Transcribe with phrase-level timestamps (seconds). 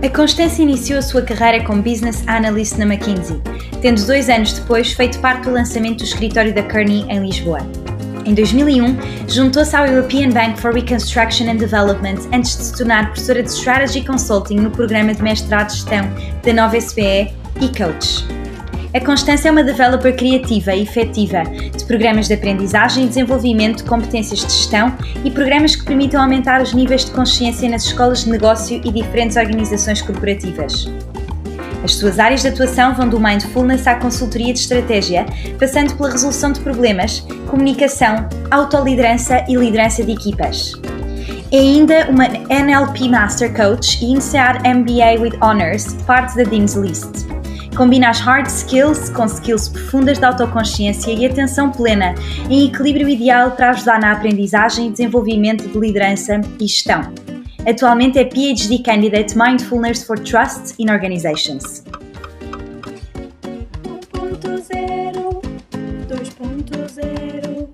[0.00, 3.40] A Constância iniciou a sua carreira como Business Analyst na McKinsey,
[3.82, 7.58] tendo dois anos depois feito parte do lançamento do escritório da Kearney em Lisboa.
[8.24, 8.96] Em 2001,
[9.28, 14.04] juntou-se ao European Bank for Reconstruction and Development antes de se tornar professora de Strategy
[14.04, 16.08] Consulting no programa de mestrado de gestão
[16.44, 18.37] da nova SPE e Coach.
[18.94, 23.84] A Constância é uma developer criativa e efetiva de programas de aprendizagem e desenvolvimento de
[23.84, 28.30] competências de gestão e programas que permitam aumentar os níveis de consciência nas escolas de
[28.30, 30.90] negócio e diferentes organizações corporativas.
[31.84, 35.26] As suas áreas de atuação vão do mindfulness à consultoria de estratégia,
[35.58, 40.72] passando pela resolução de problemas, comunicação, autoliderança e liderança de equipas.
[41.52, 47.37] É ainda uma NLP Master Coach e INSEAD MBA with Honors, parte da Dean's List.
[47.78, 52.12] Combina as hard skills com skills profundas de autoconsciência e atenção plena,
[52.50, 57.02] em equilíbrio ideal para ajudar na aprendizagem e desenvolvimento de liderança e gestão.
[57.64, 61.84] Atualmente é PhD Candidate Mindfulness for Trust in Organizations.
[64.12, 65.40] 1.0,
[66.08, 67.68] 2.0,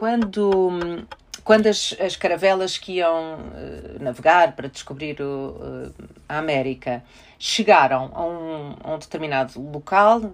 [0.00, 1.06] Quando
[1.44, 5.92] quando as, as caravelas que iam uh, navegar para descobrir o, uh,
[6.28, 7.02] a América
[7.44, 10.32] chegaram a um, a um determinado local,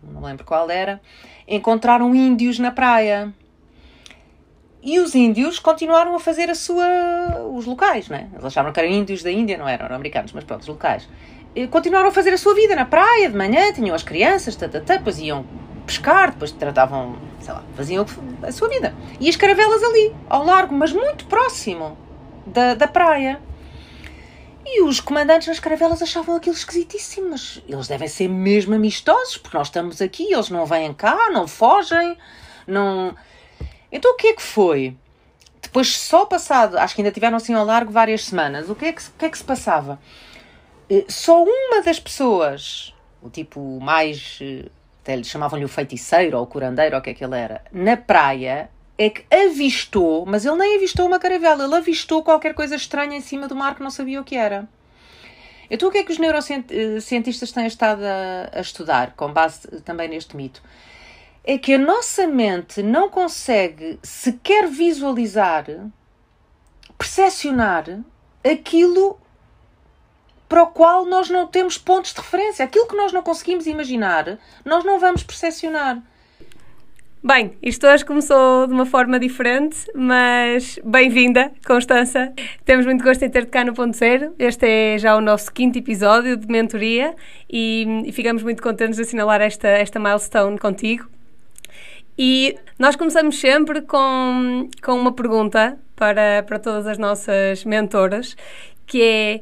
[0.00, 1.00] não lembro qual era,
[1.48, 3.34] encontraram índios na praia.
[4.80, 6.86] E os índios continuaram a fazer a sua,
[7.52, 8.28] os locais, né?
[8.32, 11.08] Eles achavam que eram índios da Índia, não eram, eram americanos, mas pronto, os locais.
[11.56, 14.68] E continuaram a fazer a sua vida na praia de manhã, tinham as crianças, tá,
[14.68, 15.44] tá, depois iam
[15.84, 18.06] pescar, depois tratavam, sei lá, faziam
[18.44, 18.94] a sua vida.
[19.18, 21.98] E as caravelas ali, ao largo, mas muito próximo
[22.46, 23.40] da, da praia.
[24.66, 29.56] E os comandantes nas caravelas achavam aquilo esquisitíssimo, mas eles devem ser mesmo amistosos, porque
[29.56, 32.16] nós estamos aqui, eles não vêm cá, não fogem,
[32.66, 33.14] não.
[33.92, 34.96] Então o que é que foi?
[35.62, 38.92] Depois, só passado, acho que ainda tiveram assim ao largo várias semanas, o que é
[38.92, 39.98] que, que, é que se passava?
[40.88, 44.68] Eh, só uma das pessoas, o tipo mais eh,
[45.02, 47.62] até lhe chamavam-lhe o feiticeiro ou o curandeiro, ou o que é que ele era,
[47.72, 52.76] na praia, é que avistou, mas ele nem avistou uma caravela, ele avistou qualquer coisa
[52.76, 54.68] estranha em cima do mar que não sabia o que era.
[55.70, 60.08] Então, o que é que os neurocientistas têm estado a, a estudar, com base também
[60.08, 60.62] neste mito?
[61.42, 65.66] É que a nossa mente não consegue sequer visualizar,
[66.96, 68.00] percepcionar
[68.44, 69.18] aquilo
[70.48, 72.64] para o qual nós não temos pontos de referência.
[72.64, 76.00] Aquilo que nós não conseguimos imaginar, nós não vamos percepcionar.
[77.26, 82.30] Bem, isto hoje começou de uma forma diferente, mas bem-vinda, Constança.
[82.66, 84.34] Temos muito gosto em ter-te cá no Ponto Zero.
[84.38, 87.14] Este é já o nosso quinto episódio de mentoria
[87.50, 91.06] e, e ficamos muito contentes de assinalar esta, esta milestone contigo.
[92.18, 98.36] E nós começamos sempre com, com uma pergunta para, para todas as nossas mentoras,
[98.86, 99.40] que é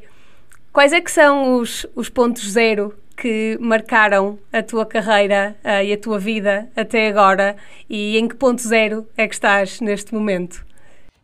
[0.73, 5.93] Quais é que são os, os pontos zero que marcaram a tua carreira uh, e
[5.93, 7.55] a tua vida até agora
[7.89, 10.65] e em que ponto zero é que estás neste momento?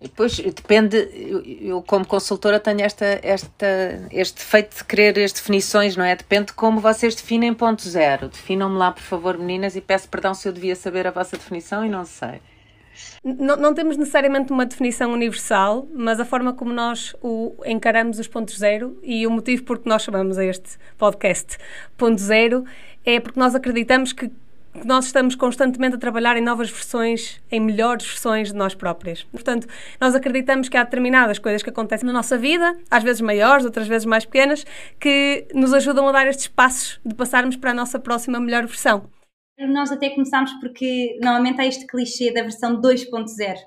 [0.01, 3.67] Depois depende, eu, eu, como consultora tenho esta, esta,
[4.11, 6.15] este defeito de querer as definições, não é?
[6.15, 8.29] Depende de como vocês definem ponto zero.
[8.29, 11.85] Definam-me lá, por favor, meninas, e peço perdão se eu devia saber a vossa definição
[11.85, 12.39] e não sei.
[13.23, 18.27] Não, não, temos necessariamente uma definição universal, mas a forma como nós o encaramos os
[18.27, 21.57] pontos zero e o motivo por que nós chamamos a este podcast
[21.97, 22.63] ponto zero
[23.05, 24.31] é porque nós acreditamos que
[24.85, 29.23] nós estamos constantemente a trabalhar em novas versões, em melhores versões de nós próprias.
[29.23, 29.67] Portanto,
[29.99, 33.87] nós acreditamos que há determinadas coisas que acontecem na nossa vida, às vezes maiores, outras
[33.87, 34.65] vezes mais pequenas,
[34.99, 39.09] que nos ajudam a dar estes passos de passarmos para a nossa próxima melhor versão
[39.67, 43.57] nós até começámos porque normalmente há este clichê da versão 2.0.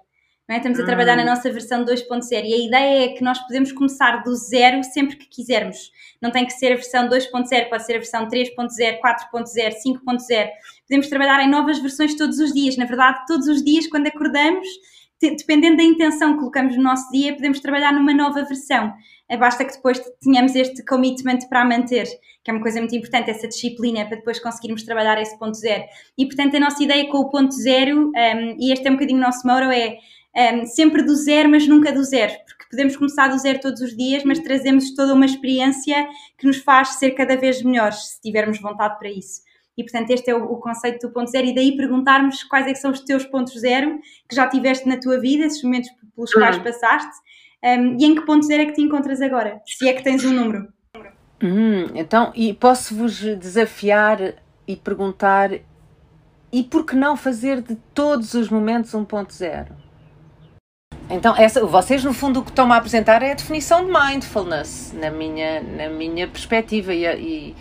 [0.48, 0.56] É?
[0.56, 1.26] Estamos a trabalhar na hum.
[1.26, 5.26] nossa versão 2.0 e a ideia é que nós podemos começar do zero sempre que
[5.26, 5.90] quisermos.
[6.20, 10.48] Não tem que ser a versão 2.0, pode ser a versão 3.0, 4.0, 5.0.
[10.86, 12.76] Podemos trabalhar em novas versões todos os dias.
[12.76, 14.66] Na verdade, todos os dias, quando acordamos,
[15.30, 18.92] dependendo da intenção que colocamos no nosso dia, podemos trabalhar numa nova versão.
[19.28, 22.06] É, basta que depois tenhamos este commitment para manter,
[22.44, 25.84] que é uma coisa muito importante, essa disciplina para depois conseguirmos trabalhar esse ponto zero.
[26.18, 29.18] E portanto, a nossa ideia com o ponto zero, um, e este é um bocadinho
[29.18, 29.98] o nosso motto, é
[30.54, 33.96] um, sempre do zero, mas nunca do zero, porque podemos começar do zero todos os
[33.96, 38.60] dias, mas trazemos toda uma experiência que nos faz ser cada vez melhores, se tivermos
[38.60, 39.42] vontade para isso.
[39.76, 41.46] E, portanto, este é o, o, conceito do ponto zero.
[41.46, 43.98] E daí perguntarmos quais é são os teus pontos zero
[44.28, 46.62] que já tiveste na tua vida, esses momentos pelos quais uhum.
[46.62, 47.12] passaste,
[47.64, 50.24] um, e em que ponto zero é que te encontras agora, se é que tens
[50.24, 50.68] um número.
[51.42, 54.34] Hum, então, e posso-vos desafiar
[54.66, 55.50] e perguntar
[56.52, 59.74] e por que não fazer de todos os momentos um ponto zero?
[61.10, 64.94] então, essa, vocês, no fundo, o que estão a apresentar é a definição de mindfulness,
[64.94, 67.56] na minha, na minha perspectiva e, e,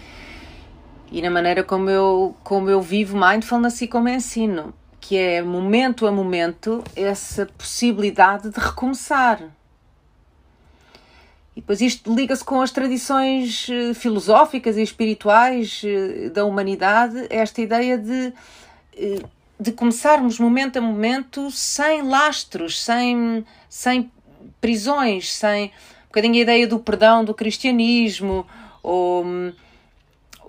[1.12, 6.08] e na maneira como eu, como eu vivo mindfulness e como ensino, que é momento
[6.08, 9.42] a momento essa possibilidade de recomeçar.
[11.56, 17.62] E depois isto liga-se com as tradições eh, filosóficas e espirituais eh, da humanidade, esta
[17.62, 18.34] ideia de
[18.96, 19.22] eh,
[19.62, 24.12] de começarmos momento a momento sem lastros, sem, sem
[24.60, 28.46] prisões, sem um bocadinho a ideia do perdão do cristianismo,
[28.82, 29.24] ou,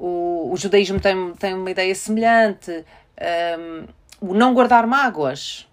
[0.02, 2.84] o, o judaísmo tem, tem uma ideia semelhante,
[3.60, 3.87] um,
[4.20, 5.69] o não guardar mágoas.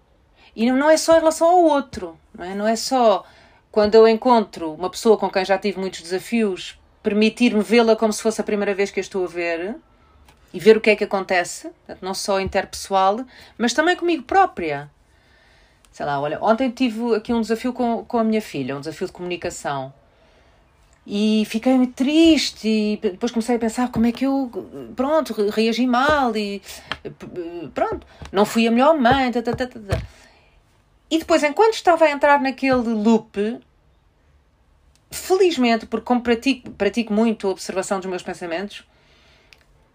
[0.55, 3.25] E não é só em relação ao outro, não é, não é só
[3.71, 8.21] quando eu encontro uma pessoa com quem já tive muitos desafios, permitir-me vê-la como se
[8.21, 9.75] fosse a primeira vez que a estou a ver
[10.53, 13.21] e ver o que é que acontece, não só interpessoal,
[13.57, 14.91] mas também comigo própria.
[15.91, 19.07] Sei lá, olha, ontem tive aqui um desafio com, com a minha filha, um desafio
[19.07, 19.91] de comunicação.
[21.11, 24.51] E fiquei triste e depois comecei a pensar como é que eu,
[24.95, 26.61] pronto, reagi mal e
[27.73, 29.31] pronto, não fui a melhor mãe.
[29.31, 30.03] Tata, tata, tata.
[31.09, 33.59] E depois, enquanto estava a entrar naquele loop,
[35.09, 38.88] felizmente, porque como pratico, pratico muito a observação dos meus pensamentos,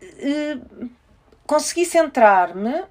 [0.02, 0.90] uh,
[1.46, 2.82] consegui centrar-me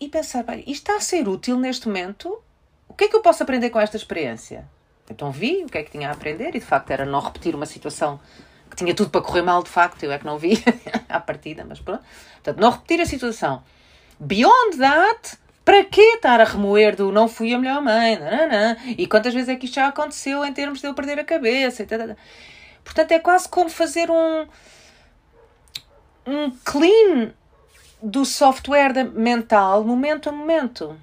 [0.00, 2.42] e pensar, bem, isto está a ser útil neste momento?
[2.88, 4.68] O que é que eu posso aprender com esta experiência?
[5.10, 7.54] Então vi o que é que tinha a aprender e de facto era não repetir
[7.54, 8.20] uma situação
[8.70, 10.62] que tinha tudo para correr mal, de facto, eu é que não vi
[11.08, 12.02] à partida, mas pronto.
[12.34, 13.62] Portanto, não repetir a situação.
[14.20, 18.18] Beyond that, para que estar a remoer do não fui a melhor mãe?
[18.96, 21.86] E quantas vezes é que isto já aconteceu em termos de eu perder a cabeça?
[22.84, 24.46] Portanto, é quase como fazer um
[26.26, 27.32] um clean
[28.02, 30.98] do software mental momento a momento.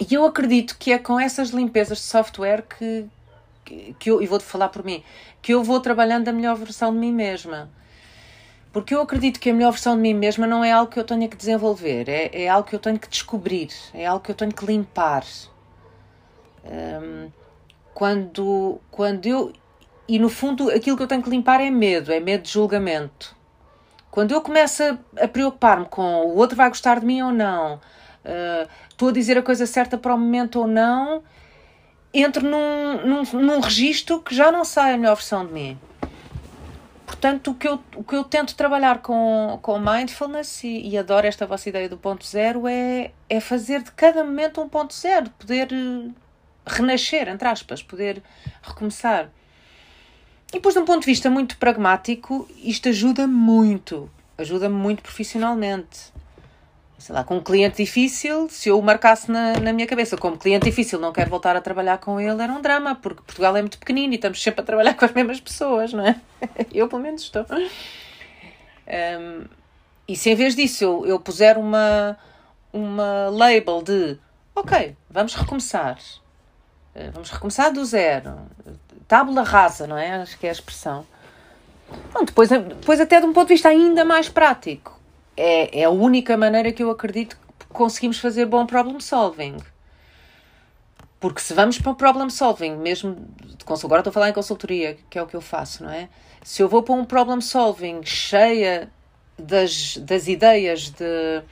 [0.00, 3.06] E eu acredito que é com essas limpezas de software que,
[3.98, 5.02] que, eu, e vou-te falar por mim,
[5.40, 7.70] que eu vou trabalhando a melhor versão de mim mesma.
[8.72, 11.04] Porque eu acredito que a melhor versão de mim mesma não é algo que eu
[11.04, 14.34] tenha que desenvolver, é, é algo que eu tenho que descobrir, é algo que eu
[14.34, 15.24] tenho que limpar.
[16.64, 17.30] Um,
[17.92, 19.52] quando, quando eu.
[20.08, 23.36] E no fundo, aquilo que eu tenho que limpar é medo, é medo de julgamento.
[24.10, 27.76] Quando eu começo a, a preocupar-me com o outro vai gostar de mim ou não,
[27.76, 31.22] uh, estou a dizer a coisa certa para o momento ou não,
[32.12, 35.78] entro num, num, num registro que já não sai a melhor versão de mim.
[37.06, 41.26] Portanto, o que eu, o que eu tento trabalhar com, com mindfulness e, e adoro
[41.26, 45.30] esta vossa ideia do ponto zero é, é fazer de cada momento um ponto zero,
[45.38, 46.10] poder eh,
[46.66, 48.22] renascer, entre aspas, poder
[48.62, 49.30] recomeçar.
[50.48, 54.10] E depois, de um ponto de vista muito pragmático, isto ajuda muito.
[54.36, 56.11] Ajuda-me muito profissionalmente.
[57.02, 60.38] Sei lá, com um cliente difícil, se eu o marcasse na, na minha cabeça como
[60.38, 63.60] cliente difícil, não quero voltar a trabalhar com ele, era um drama, porque Portugal é
[63.60, 66.14] muito pequenino e estamos sempre a trabalhar com as mesmas pessoas, não é?
[66.72, 67.44] Eu, pelo menos, estou.
[68.86, 69.44] Um,
[70.06, 72.16] e se em vez disso eu, eu puser uma,
[72.72, 74.16] uma label de
[74.54, 75.98] ok, vamos recomeçar,
[76.94, 78.38] eh, vamos recomeçar do zero,
[79.08, 80.22] tábula rasa, não é?
[80.22, 81.04] Acho que é a expressão.
[82.14, 85.01] Bom, depois, depois, até de um ponto de vista ainda mais prático,
[85.36, 89.56] é, é a única maneira que eu acredito que conseguimos fazer bom problem solving.
[91.18, 93.28] Porque se vamos para o problem solving, mesmo
[93.84, 96.08] agora estou a falar em consultoria, que é o que eu faço, não é?
[96.42, 98.90] Se eu vou para um problem solving cheia
[99.38, 101.42] das, das ideias de,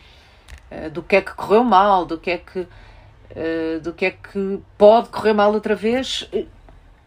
[0.72, 4.10] uh, do que é que correu mal, do que é que, uh, do que é
[4.10, 6.28] que pode correr mal outra vez,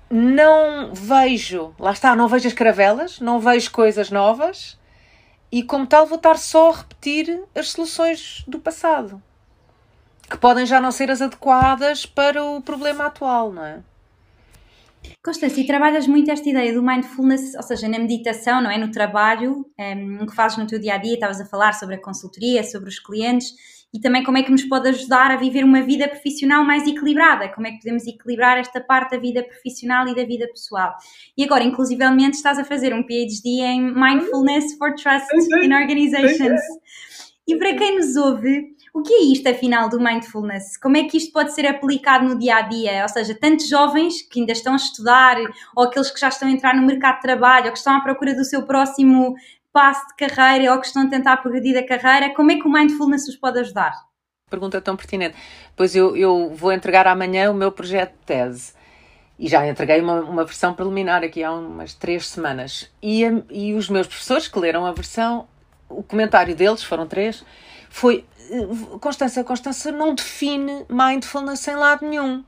[0.10, 4.78] não vejo, lá está, não vejo as caravelas, não vejo coisas novas
[5.54, 9.22] e, como tal, vou estar só a repetir as soluções do passado
[10.28, 13.84] que podem já não ser as adequadas para o problema atual, não é?
[15.24, 18.80] Constância, e trabalhas muito esta ideia do mindfulness, ou seja, na meditação, não é?
[18.80, 21.96] No trabalho, um, ehm, que fazes no teu dia a dia, estavas a falar sobre
[21.96, 23.54] a consultoria, sobre os clientes
[23.94, 27.50] e também como é que nos pode ajudar a viver uma vida profissional mais equilibrada,
[27.50, 30.96] como é que podemos equilibrar esta parte da vida profissional e da vida pessoal.
[31.38, 35.28] E agora, inclusivamente, estás a fazer um PhD em Mindfulness for Trust
[35.64, 36.62] in Organizations.
[37.46, 40.78] E para quem nos ouve, o que é isto afinal do mindfulness?
[40.78, 43.02] Como é que isto pode ser aplicado no dia a dia?
[43.02, 45.38] Ou seja, tantos jovens que ainda estão a estudar,
[45.76, 48.02] ou aqueles que já estão a entrar no mercado de trabalho, ou que estão à
[48.02, 49.36] procura do seu próximo
[49.74, 52.72] passo de carreira ou que estão a tentar progredir a carreira, como é que o
[52.72, 53.94] mindfulness os pode ajudar?
[54.50, 55.36] Pergunta tão pertinente.
[55.76, 58.74] Pois eu, eu vou entregar amanhã o meu projeto de tese.
[59.40, 62.92] E já entreguei uma, uma versão preliminar aqui há umas três semanas.
[63.02, 65.48] E, e os meus professores que leram a versão,
[65.90, 67.44] o comentário deles, foram três,
[67.90, 68.24] foi
[69.00, 72.44] Constança, Constança não define mindfulness em lado nenhum.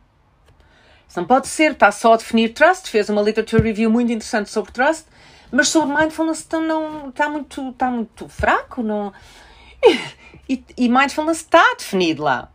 [1.15, 4.71] Não pode ser, está só a definir trust, fez uma literature review muito interessante sobre
[4.71, 5.05] trust,
[5.51, 8.81] mas sobre mindfulness então não, está, muito, está muito fraco.
[8.81, 9.13] Não...
[10.47, 12.51] E, e mindfulness está definido lá.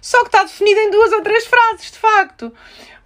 [0.00, 2.54] Só que está definido em duas ou três frases, de facto.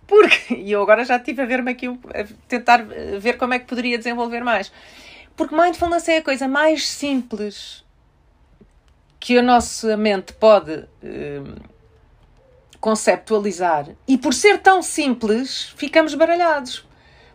[0.07, 2.85] Porque, e eu agora já estive a ver-me aqui, a tentar
[3.19, 4.71] ver como é que poderia desenvolver mais.
[5.35, 7.83] Porque mindfulness é a coisa mais simples
[9.19, 11.63] que a nossa mente pode uh,
[12.81, 13.89] conceptualizar.
[14.07, 16.85] E por ser tão simples, ficamos baralhados.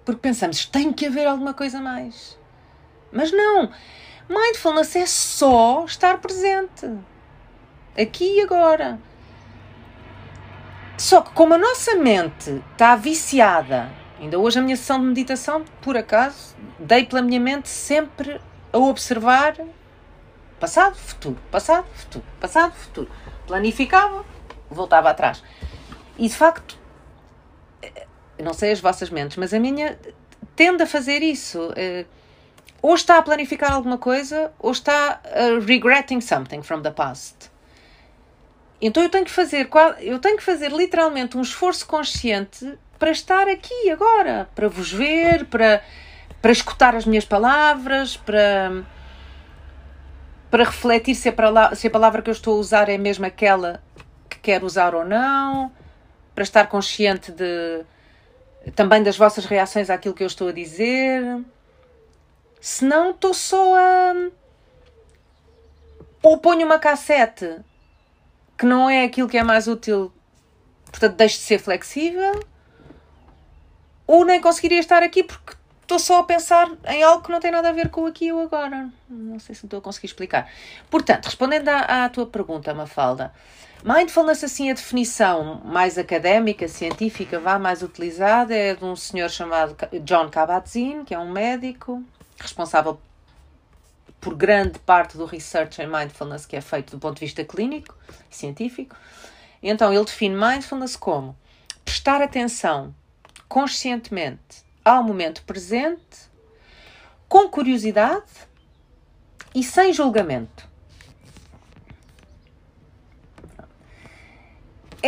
[0.07, 2.39] Porque pensamos, tem que haver alguma coisa mais.
[3.11, 3.69] Mas não.
[4.29, 6.89] Mindfulness é só estar presente.
[7.99, 9.01] Aqui e agora.
[10.97, 15.65] Só que como a nossa mente está viciada, ainda hoje a minha sessão de meditação,
[15.81, 18.39] por acaso, dei pela minha mente sempre
[18.71, 19.57] a observar
[20.57, 23.11] passado, futuro, passado, futuro, passado, futuro.
[23.45, 24.23] Planificava,
[24.71, 25.43] voltava atrás.
[26.17, 26.79] E de facto,
[28.43, 29.97] não sei as vossas mentes, mas a minha
[30.55, 31.73] tende a fazer isso.
[31.75, 32.05] Eh,
[32.81, 37.49] ou está a planificar alguma coisa, ou está a regretting something from the past.
[38.79, 39.67] Então eu tenho que fazer,
[39.99, 45.45] eu tenho que fazer literalmente um esforço consciente para estar aqui agora, para vos ver,
[45.45, 45.81] para,
[46.41, 48.83] para escutar as minhas palavras, para,
[50.51, 53.81] para refletir se a, se a palavra que eu estou a usar é mesmo aquela
[54.29, 55.71] que quero usar ou não,
[56.35, 57.83] para estar consciente de
[58.75, 61.43] também das vossas reações àquilo que eu estou a dizer.
[62.59, 64.29] Se não, estou só a.
[66.21, 67.57] Ou ponho uma cassete
[68.57, 70.11] que não é aquilo que é mais útil,
[70.85, 72.43] portanto, deixo de ser flexível,
[74.07, 77.51] ou nem conseguiria estar aqui porque estou só a pensar em algo que não tem
[77.51, 78.89] nada a ver com aqui e o agora.
[79.07, 80.51] Não sei se estou a conseguir explicar.
[80.89, 83.31] Portanto, respondendo à, à tua pergunta, Mafalda,
[83.87, 89.77] mindfulness, assim, a definição mais académica, científica, vá mais utilizada, é de um senhor chamado
[90.03, 92.03] John Kabat-Zinn, que é um médico
[92.37, 92.99] responsável
[94.19, 97.95] por grande parte do research em mindfulness que é feito do ponto de vista clínico
[98.29, 98.93] e científico.
[99.63, 101.33] Então, ele define mindfulness como
[101.85, 102.93] prestar atenção
[103.47, 106.27] conscientemente ao momento presente,
[107.29, 108.25] com curiosidade
[109.55, 110.66] e sem julgamento.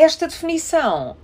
[0.01, 1.17] Esta definição,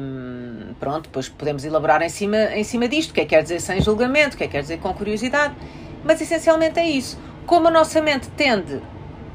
[0.00, 3.42] hum, pronto, depois podemos elaborar em cima, em cima disto, o que é que quer
[3.42, 5.56] dizer sem julgamento, o que é que quer dizer com curiosidade,
[6.04, 8.80] mas essencialmente é isso como a nossa mente tende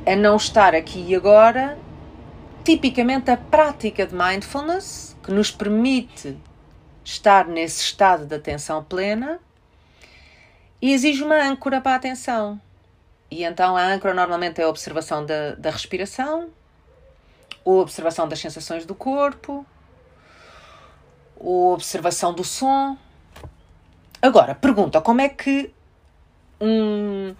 [0.06, 1.78] a não estar aqui e agora,
[2.64, 6.38] tipicamente a prática de mindfulness, que nos permite
[7.04, 9.42] estar nesse estado de atenção plena,
[10.82, 12.58] exige uma âncora para a atenção.
[13.30, 16.50] E então a âncora normalmente é a observação da, da respiração,
[17.66, 19.66] a observação das sensações do corpo,
[21.40, 22.98] a observação do som.
[24.22, 25.74] Agora, pergunta como é que
[26.62, 27.36] um,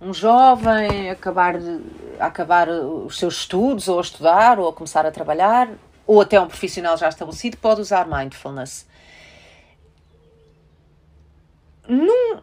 [0.00, 1.80] um jovem acabar, de,
[2.18, 5.68] acabar os seus estudos, ou a estudar, ou a começar a trabalhar,
[6.06, 8.86] ou até um profissional já estabelecido, pode usar mindfulness.
[11.86, 12.40] Num,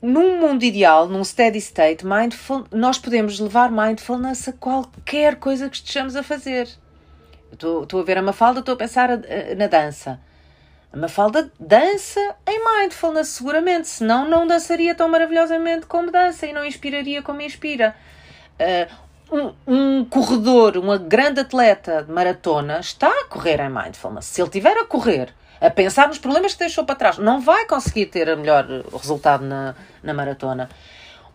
[0.00, 5.76] num mundo ideal, num steady state, mindful, nós podemos levar mindfulness a qualquer coisa que
[5.76, 6.68] estejamos a fazer.
[7.52, 10.20] Estou, a ver a Mafalda, estou a pensar a, a, na dança.
[10.92, 16.64] A Mafalda dança em mindfulness, seguramente, senão não dançaria tão maravilhosamente como dança e não
[16.64, 17.94] inspiraria como inspira.
[18.60, 24.26] Uh, um, um, corredor, uma grande atleta de maratona, está a correr em mindfulness.
[24.26, 27.66] Se ele estiver a correr, a pensar nos problemas que deixou para trás, não vai
[27.66, 30.68] conseguir ter o melhor resultado na, na maratona.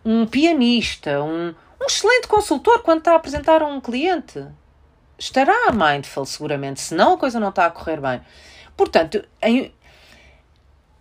[0.04, 4.44] Um pianista, um, um excelente consultor, quando está a apresentar a um cliente,
[5.18, 8.20] estará mindful, seguramente, senão a coisa não está a correr bem.
[8.76, 9.72] Portanto, em,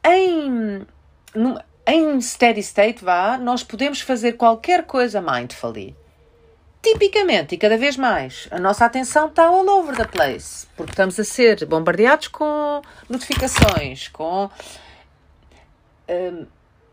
[0.06, 0.86] em,
[1.88, 5.96] em steady state, vá, nós podemos fazer qualquer coisa mindfully.
[6.84, 11.18] Tipicamente, e cada vez mais, a nossa atenção está all over the place, porque estamos
[11.18, 14.50] a ser bombardeados com notificações, com.
[16.10, 16.46] Um,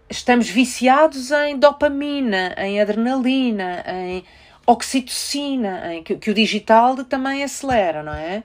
[0.08, 4.24] estamos viciados em dopamina, em adrenalina, em
[4.64, 8.44] oxitocina, em, que, que o digital também acelera, não é?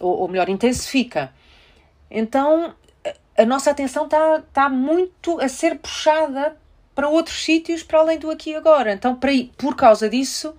[0.00, 1.32] Ou, ou melhor, intensifica.
[2.10, 2.74] Então
[3.38, 6.56] a nossa atenção está tá muito a ser puxada
[6.94, 8.92] para outros sítios para além do aqui e agora.
[8.92, 10.54] Então, para, por causa disso,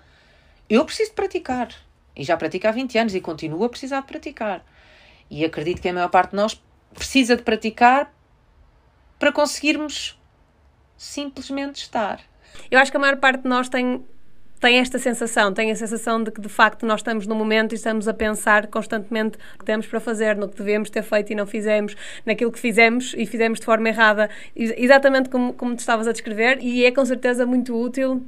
[0.75, 1.69] eu preciso de praticar.
[2.15, 4.63] E já pratico há 20 anos e continuo a precisar de praticar.
[5.29, 6.61] E acredito que a maior parte de nós
[6.93, 8.13] precisa de praticar
[9.17, 10.19] para conseguirmos
[10.97, 12.19] simplesmente estar.
[12.69, 14.05] Eu acho que a maior parte de nós tem
[14.59, 17.75] tem esta sensação, tem a sensação de que de facto nós estamos no momento e
[17.75, 21.35] estamos a pensar constantemente o que temos para fazer, no que devemos ter feito e
[21.35, 26.07] não fizemos, naquilo que fizemos e fizemos de forma errada, exatamente como, como te estavas
[26.07, 28.25] a descrever, e é com certeza muito útil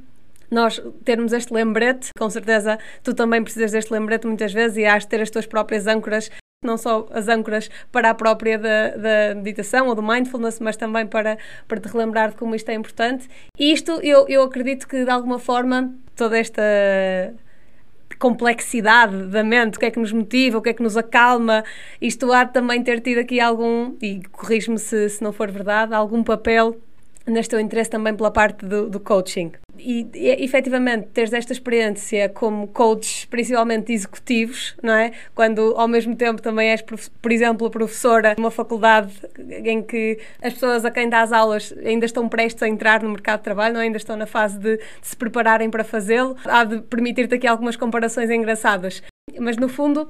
[0.50, 5.02] nós termos este lembrete, com certeza tu também precisas deste lembrete muitas vezes e has
[5.02, 6.30] de ter as tuas próprias âncoras
[6.64, 11.06] não só as âncoras para a própria da, da, meditação ou do mindfulness, mas também
[11.06, 11.38] para,
[11.68, 13.28] para te relembrar de como isto é importante.
[13.58, 16.62] E isto, eu, eu acredito que de alguma forma toda esta
[18.18, 21.62] complexidade da mente, o que é que nos motiva, o que é que nos acalma,
[22.00, 25.94] isto há de também ter tido aqui algum, e corrijo-me se, se não for verdade,
[25.94, 26.80] algum papel
[27.26, 29.52] neste teu interesse também pela parte do, do coaching.
[29.78, 35.12] E, e efetivamente teres esta experiência como coaches, principalmente executivos, não é?
[35.34, 40.84] Quando ao mesmo tempo também és, por exemplo, professora numa faculdade em que as pessoas
[40.84, 43.84] a quem dás aulas ainda estão prestes a entrar no mercado de trabalho, não é?
[43.84, 47.76] ainda estão na fase de, de se prepararem para fazê-lo, há de permitir-te aqui algumas
[47.76, 49.02] comparações engraçadas.
[49.38, 50.08] Mas no fundo,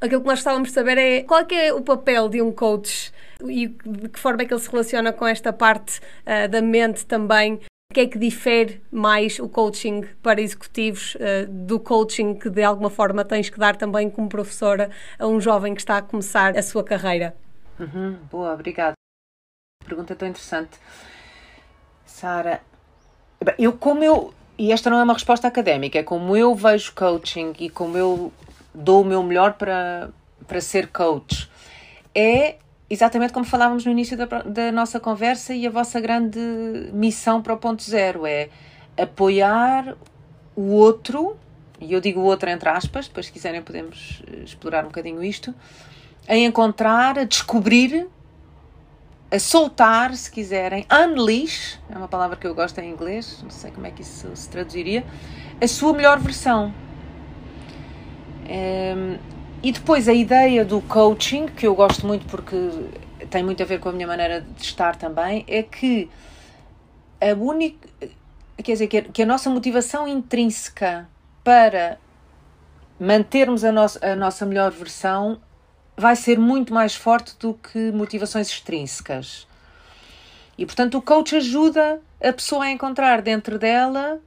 [0.00, 3.12] aquilo que nós gostávamos de saber é qual é, é o papel de um coach
[3.44, 7.06] e de que forma é que ele se relaciona com esta parte uh, da mente
[7.06, 7.60] também.
[7.90, 12.62] O que é que difere mais o coaching para executivos uh, do coaching que de
[12.62, 16.56] alguma forma tens que dar também como professora a um jovem que está a começar
[16.56, 17.34] a sua carreira?
[17.78, 18.94] Uhum, boa, obrigada.
[19.84, 20.78] Pergunta tão interessante.
[22.04, 22.60] Sara,
[23.58, 27.54] eu como eu, e esta não é uma resposta académica, é como eu vejo coaching
[27.58, 28.32] e como eu
[28.74, 30.10] dou o meu melhor para,
[30.46, 31.50] para ser coach,
[32.14, 32.56] é
[32.90, 36.40] exatamente como falávamos no início da, da nossa conversa e a vossa grande
[36.92, 38.48] missão para o ponto zero é
[38.96, 39.96] apoiar
[40.56, 41.36] o outro,
[41.80, 45.22] e eu digo o outro entre aspas, depois se quiserem podemos eh, explorar um bocadinho
[45.22, 45.54] isto,
[46.26, 48.08] a encontrar, a descobrir,
[49.30, 53.70] a soltar, se quiserem, unleash, é uma palavra que eu gosto em inglês, não sei
[53.70, 55.04] como é que isso se traduziria,
[55.60, 56.72] a sua melhor versão.
[58.50, 62.56] Um, e depois a ideia do coaching, que eu gosto muito porque
[63.30, 66.08] tem muito a ver com a minha maneira de estar também, é que
[67.20, 67.88] a única.
[68.62, 71.08] Quer dizer, que a, nossa motivação intrínseca
[71.44, 71.96] para
[72.98, 75.40] mantermos a, nossa a nossa melhor versão
[75.96, 79.46] vai ser muito mais forte do que motivações extrínsecas.
[80.56, 84.20] E portanto, o coach ajuda a pessoa a encontrar dentro dela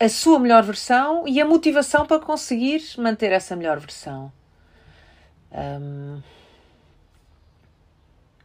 [0.00, 4.32] a sua melhor versão e a motivação para conseguir manter essa melhor versão.
[5.52, 6.20] Um,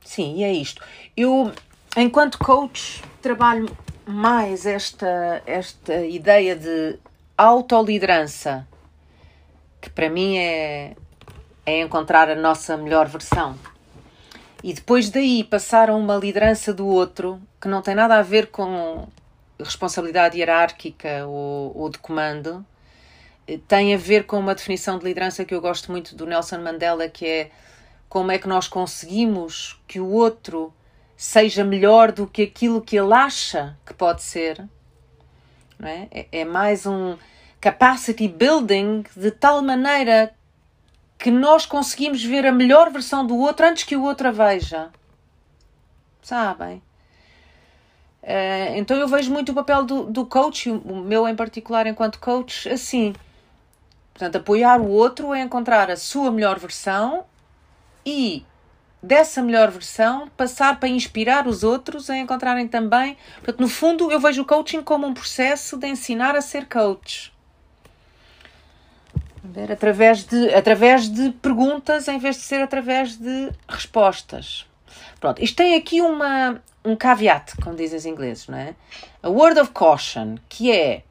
[0.04, 0.82] sim, e é isto.
[1.16, 1.52] Eu,
[1.96, 3.70] enquanto coach, trabalho
[4.06, 6.98] mais esta, esta ideia de
[7.38, 8.68] autoliderança,
[9.80, 10.96] que para mim é,
[11.66, 13.58] é encontrar a nossa melhor versão.
[14.64, 18.48] E depois daí passar a uma liderança do outro, que não tem nada a ver
[18.48, 19.08] com
[19.60, 22.66] responsabilidade hierárquica ou, ou de comando
[23.48, 26.60] eh, tem a ver com uma definição de liderança que eu gosto muito do Nelson
[26.60, 27.52] Mandela, que é
[28.10, 30.74] como é que nós conseguimos que o outro
[31.18, 34.68] seja melhor do que aquilo que ele acha que pode ser.
[35.82, 36.08] É?
[36.12, 37.18] é, é mais um
[37.60, 40.34] capacity building de tal maneira
[41.18, 44.92] que nós conseguimos ver a melhor versão do outro antes que o outro a veja.
[46.22, 46.82] Sabem?
[48.24, 52.20] Uh, então eu vejo muito o papel do, do coach, o meu em particular enquanto
[52.20, 53.14] coach, assim.
[54.14, 57.26] Portanto, apoiar o outro a encontrar a sua melhor versão
[58.06, 58.46] e
[59.02, 63.18] dessa melhor versão passar para inspirar os outros a encontrarem também.
[63.36, 67.34] Portanto, no fundo, eu vejo o coaching como um processo de ensinar a ser coach.
[69.70, 74.66] Através, de, através de perguntas em vez de ser através de respostas.
[75.24, 78.76] Pronto, isto tem aqui uma, um caveat, como dizem os ingleses, não é?
[79.22, 81.04] A word of caution, que é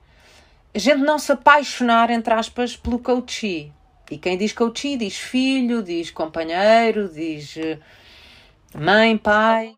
[0.75, 3.72] a gente não se apaixonar, entre aspas, pelo coachee.
[4.11, 7.79] E quem diz coachee diz filho, diz companheiro, diz eh,
[8.75, 9.72] mãe, pai,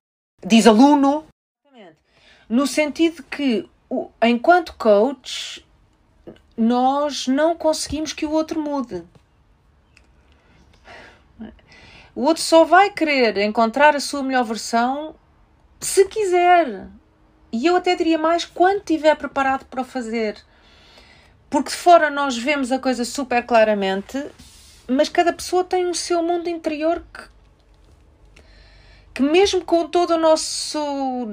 [0.44, 1.24] diz aluno.
[2.48, 3.68] No sentido que,
[4.20, 5.64] enquanto coach,
[6.56, 9.04] nós não conseguimos que o outro mude.
[12.14, 15.14] O outro só vai querer encontrar a sua melhor versão
[15.80, 16.86] se quiser.
[17.52, 20.36] E eu até diria mais quando estiver preparado para o fazer.
[21.50, 24.24] Porque de fora nós vemos a coisa super claramente,
[24.88, 27.34] mas cada pessoa tem o seu mundo interior que
[29.14, 30.78] que mesmo com todo o nosso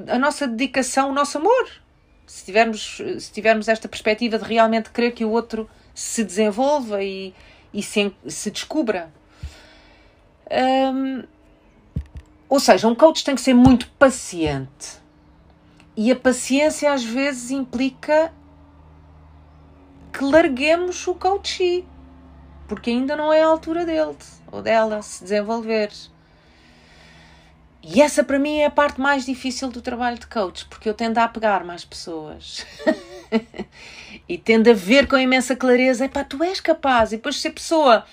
[0.07, 1.67] a nossa dedicação, o nosso amor,
[2.27, 7.33] se tivermos se tivermos esta perspectiva de realmente querer que o outro se desenvolva e,
[7.73, 9.11] e se, se descubra.
[12.49, 14.99] Ou seja, um coach tem que ser muito paciente.
[15.95, 18.33] E a paciência às vezes implica
[20.11, 21.85] que larguemos o coaching,
[22.67, 24.15] porque ainda não é a altura dele
[24.51, 25.91] ou dela se desenvolver.
[27.83, 30.93] E essa para mim é a parte mais difícil do trabalho de coach, porque eu
[30.93, 32.65] tendo a pegar mais pessoas.
[34.27, 37.51] e tendo a ver com imensa clareza, epá, tu és capaz, e depois se a
[37.51, 38.05] pessoa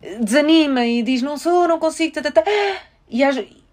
[0.00, 2.42] desanima e diz não sou, não consigo, tá, tá, tá,
[3.10, 3.22] e,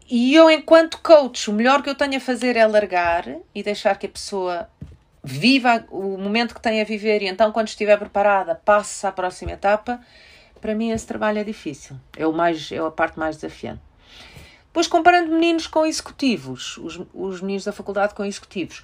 [0.10, 3.98] e eu enquanto coach, o melhor que eu tenho a fazer é largar e deixar
[3.98, 4.70] que a pessoa
[5.24, 9.52] viva o momento que tem a viver e então quando estiver preparada passe à próxima
[9.52, 10.00] etapa,
[10.60, 13.82] para mim esse trabalho é difícil, é, o mais, é a parte mais desafiante.
[14.68, 18.84] Depois comparando meninos com executivos, os, os meninos da faculdade com executivos,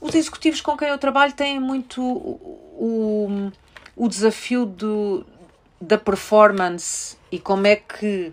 [0.00, 3.52] os executivos com quem eu trabalho têm muito o, o,
[3.96, 5.26] o desafio do,
[5.80, 8.32] da performance e como é que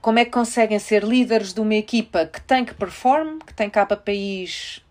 [0.00, 3.68] como é que conseguem ser líderes de uma equipa que tem que perform, que tem
[3.68, 4.82] KPIs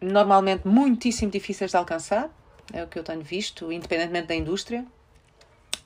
[0.00, 2.28] normalmente muitíssimo difíceis de alcançar,
[2.72, 4.84] é o que eu tenho visto, independentemente da indústria,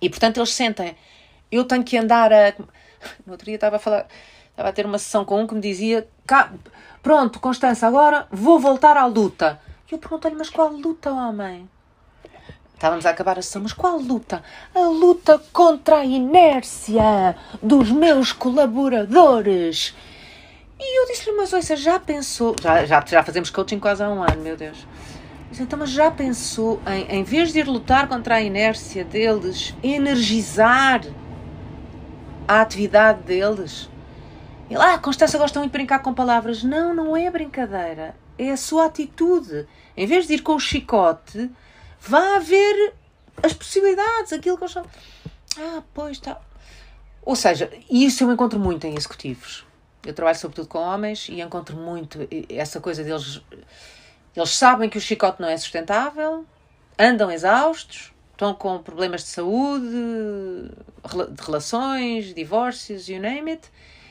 [0.01, 0.97] e portanto eles sentem,
[1.51, 2.53] eu tenho que andar a.
[3.27, 4.07] No outro dia estava a falar,
[4.51, 6.09] estava a ter uma sessão com um que me dizia:
[7.03, 9.61] Pronto, Constança, agora vou voltar à luta.
[9.91, 11.69] E eu perguntei-lhe: Mas qual luta, homem?
[12.83, 14.43] Estávamos a acabar a sessão, mas qual luta?
[14.75, 19.95] A luta contra a inércia dos meus colaboradores.
[20.81, 22.57] E eu disse-lhe, mas ouça, já pensou...
[22.61, 24.85] Já, já, já fazemos coaching quase há um ano, meu Deus.
[25.61, 31.03] Então, mas já pensou em, em vez de ir lutar contra a inércia deles, energizar
[32.49, 33.89] a atividade deles?
[34.69, 36.65] E lá, ah, Constância gosta muito de brincar com palavras.
[36.65, 38.17] Não, não é brincadeira.
[38.37, 39.69] É a sua atitude.
[39.97, 41.49] Em vez de ir com o chicote,
[42.03, 42.95] vá ver
[43.43, 44.91] as possibilidades, aquilo que eu chamo.
[45.59, 46.41] Ah, pois está.
[47.25, 49.65] Ou seja, isso eu encontro muito em executivos.
[50.05, 53.41] Eu trabalho sobretudo com homens e encontro muito essa coisa deles.
[54.35, 56.45] Eles sabem que o chicote não é sustentável,
[56.99, 63.71] andam exaustos, estão com problemas de saúde, de relações, divórcios, you name it,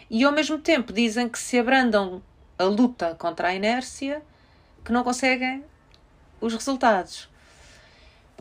[0.09, 2.21] e ao mesmo tempo dizem que se abrandam
[2.57, 4.21] a luta contra a inércia,
[4.85, 5.65] que não conseguem
[6.39, 7.30] os resultados.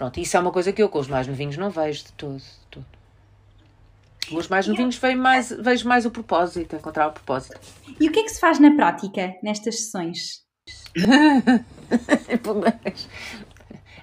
[0.01, 2.39] Pronto, isso é uma coisa que eu com os mais novinhos não vejo de todo.
[2.39, 2.87] De todo.
[4.33, 7.61] Os mais novinhos vejo mais, vejo mais o propósito, encontrar o propósito.
[8.01, 10.41] E o que é que se faz na prática nestas sessões?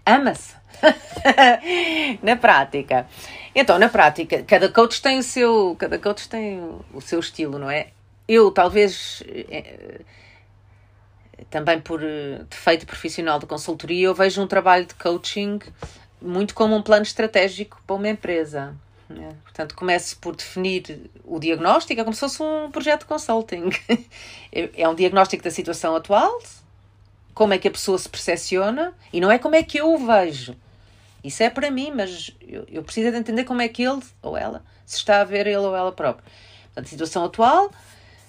[0.06, 0.56] Ama-se.
[2.22, 3.08] na prática.
[3.56, 6.60] Então, na prática, cada coach tem o seu, cada coach tem
[6.94, 7.88] o seu estilo, não é?
[8.28, 10.02] Eu talvez é,
[11.50, 15.60] também por eh, defeito profissional de consultoria, eu vejo um trabalho de coaching
[16.22, 18.76] muito como um plano estratégico para uma empresa.
[19.10, 19.30] Né?
[19.44, 23.70] Portanto, começo por definir o diagnóstico, é como se fosse um projeto de consulting.
[24.52, 26.42] é um diagnóstico da situação atual,
[27.34, 29.98] como é que a pessoa se percepciona, e não é como é que eu o
[29.98, 30.56] vejo.
[31.24, 34.38] Isso é para mim, mas eu, eu preciso de entender como é que ele ou
[34.38, 36.26] ela se está a ver ele ou ela próprio.
[36.66, 37.70] Portanto, situação atual.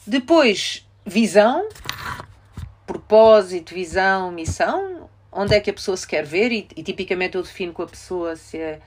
[0.06, 1.68] Depois, visão,
[3.08, 7.42] propósito, visão, missão, onde é que a pessoa se quer ver e, e, tipicamente eu
[7.42, 8.80] defino com a pessoa se é.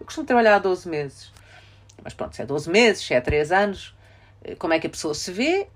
[0.00, 1.32] Eu costumo trabalhar há 12 meses,
[2.02, 3.94] mas pronto, se é 12 meses, se é 3 anos,
[4.44, 5.68] eh, como é que a pessoa se vê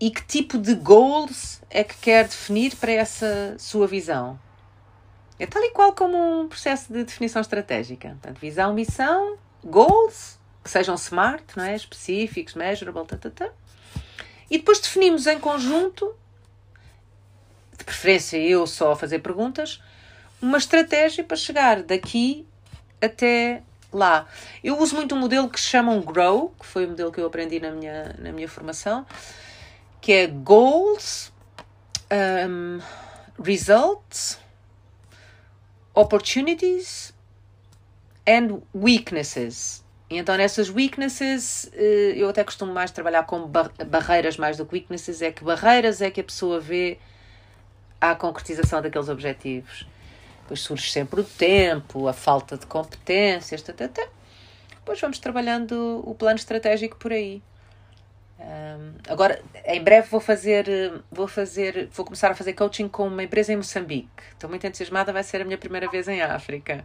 [0.00, 4.38] e que tipo de goals é que quer definir para essa sua visão.
[5.38, 8.10] É tal e qual como um processo de definição estratégica.
[8.10, 11.74] Portanto, visão, missão, goals, que sejam smart, não é?
[11.74, 13.50] específicos, measurable, tá, tá.
[14.50, 16.14] e depois definimos em conjunto
[17.76, 19.80] de preferência eu só a fazer perguntas,
[20.40, 22.46] uma estratégia para chegar daqui
[23.00, 24.26] até lá.
[24.62, 27.20] Eu uso muito um modelo que se chama um GROW, que foi o modelo que
[27.20, 29.06] eu aprendi na minha, na minha formação,
[30.00, 31.32] que é Goals,
[32.48, 32.80] um,
[33.42, 34.38] Results,
[35.94, 37.14] Opportunities
[38.26, 39.84] and Weaknesses.
[40.10, 43.50] E então, nessas weaknesses, eh, eu até costumo mais trabalhar com
[43.86, 46.98] barreiras mais do que weaknesses, é que barreiras é que a pessoa vê
[48.00, 49.86] à concretização daqueles objetivos.
[50.42, 54.08] Depois surge sempre o tempo, a falta de competências, tata, tata.
[54.70, 57.42] depois vamos trabalhando o plano estratégico por aí.
[58.38, 60.66] Um, agora, em breve vou fazer,
[61.10, 64.22] vou fazer, vou começar a fazer coaching com uma empresa em Moçambique.
[64.32, 66.84] Estou muito entusiasmada, vai ser a minha primeira vez em África.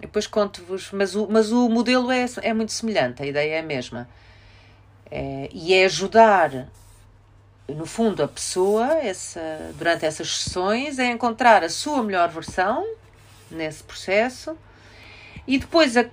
[0.00, 3.62] Depois conto-vos, mas o, mas o modelo é, é muito semelhante, a ideia é a
[3.62, 4.08] mesma.
[5.10, 6.68] É, e é ajudar
[7.68, 9.40] no fundo, a pessoa, essa,
[9.76, 12.84] durante essas sessões, é encontrar a sua melhor versão
[13.50, 14.56] nesse processo
[15.46, 16.06] e depois a,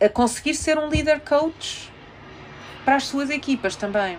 [0.00, 1.90] a conseguir ser um líder coach
[2.84, 4.18] para as suas equipas também.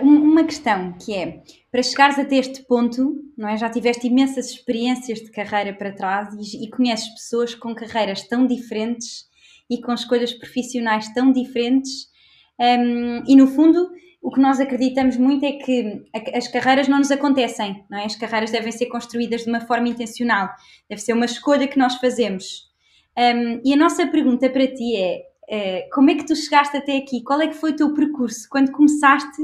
[0.00, 3.58] Uma questão que é, para chegares até este ponto, não é?
[3.58, 8.46] Já tiveste imensas experiências de carreira para trás e, e conheces pessoas com carreiras tão
[8.46, 9.26] diferentes
[9.68, 12.10] e com escolhas profissionais tão diferentes
[12.58, 13.90] um, e no fundo
[14.22, 18.04] o que nós acreditamos muito é que as carreiras não nos acontecem, não é?
[18.04, 20.48] As carreiras devem ser construídas de uma forma intencional,
[20.88, 22.70] deve ser uma escolha que nós fazemos.
[23.18, 26.96] Um, e a nossa pergunta para ti é, é, como é que tu chegaste até
[26.96, 27.22] aqui?
[27.24, 28.48] Qual é que foi o teu percurso?
[28.48, 29.42] Quando começaste,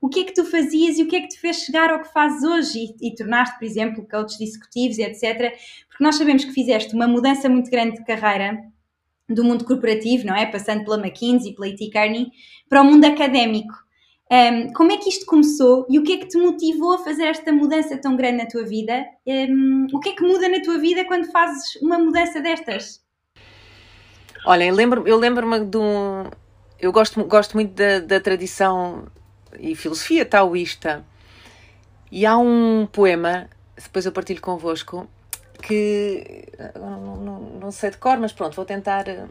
[0.00, 2.00] o que é que tu fazias e o que é que te fez chegar ao
[2.00, 5.52] que fazes hoje e, e tornaste, por exemplo, coaches executivos etc.
[5.88, 8.62] Porque nós sabemos que fizeste uma mudança muito grande de carreira
[9.28, 10.46] do mundo corporativo, não é?
[10.46, 12.28] Passando pela McKinsey, pela IT Kearney,
[12.68, 13.89] para o mundo académico.
[14.32, 17.24] Um, como é que isto começou e o que é que te motivou a fazer
[17.24, 19.04] esta mudança tão grande na tua vida?
[19.26, 23.00] Um, o que é que muda na tua vida quando fazes uma mudança destas?
[24.46, 26.30] Olha, eu lembro-me lembro de um.
[26.78, 29.06] Eu gosto, gosto muito da, da tradição
[29.58, 31.04] e filosofia taoísta.
[32.10, 35.08] E há um poema, depois eu partilho convosco,
[35.60, 39.28] que não, não, não sei de cor, mas pronto, vou tentar eh,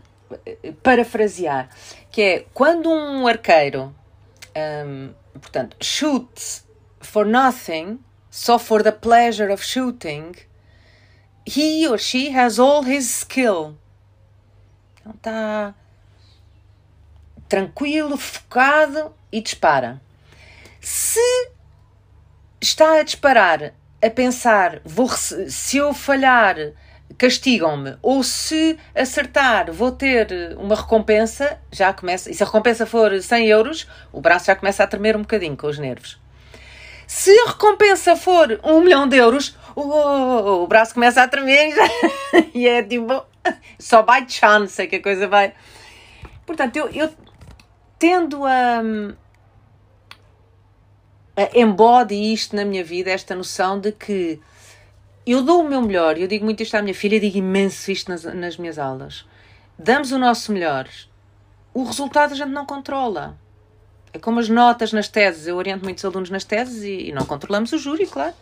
[0.84, 1.70] parafrasear,
[2.12, 3.94] que é quando um arqueiro,
[4.56, 6.66] um, portanto, shoots
[7.00, 10.36] for nothing, só for the pleasure of shooting,
[11.46, 13.78] he or she has all his skill.
[15.00, 15.74] Então está
[17.48, 20.02] tranquilo, focado e dispara.
[20.80, 21.20] Se
[22.62, 26.56] está a disparar a pensar, vou, se eu falhar,
[27.20, 33.22] castigam-me, ou se acertar, vou ter uma recompensa, já começa, e se a recompensa for
[33.22, 36.18] 100 euros, o braço já começa a tremer um bocadinho com os nervos.
[37.06, 41.76] Se a recompensa for um milhão de euros, o, o, braço começa a tremer
[42.56, 43.26] e é tipo,
[43.78, 45.54] só by chance é que a coisa vai.
[46.46, 47.12] Portanto, eu, eu
[47.98, 48.82] tendo a
[51.54, 54.40] embody isto na minha vida, esta noção de que
[55.32, 58.10] eu dou o meu melhor, eu digo muito isto à minha filha, digo imenso isto
[58.10, 59.26] nas, nas minhas aulas.
[59.78, 60.88] Damos o nosso melhor.
[61.74, 63.38] O resultado a gente não controla.
[64.12, 65.48] É como as notas nas teses.
[65.48, 68.34] Eu oriento muitos alunos nas teses e, e não controlamos o júri, claro.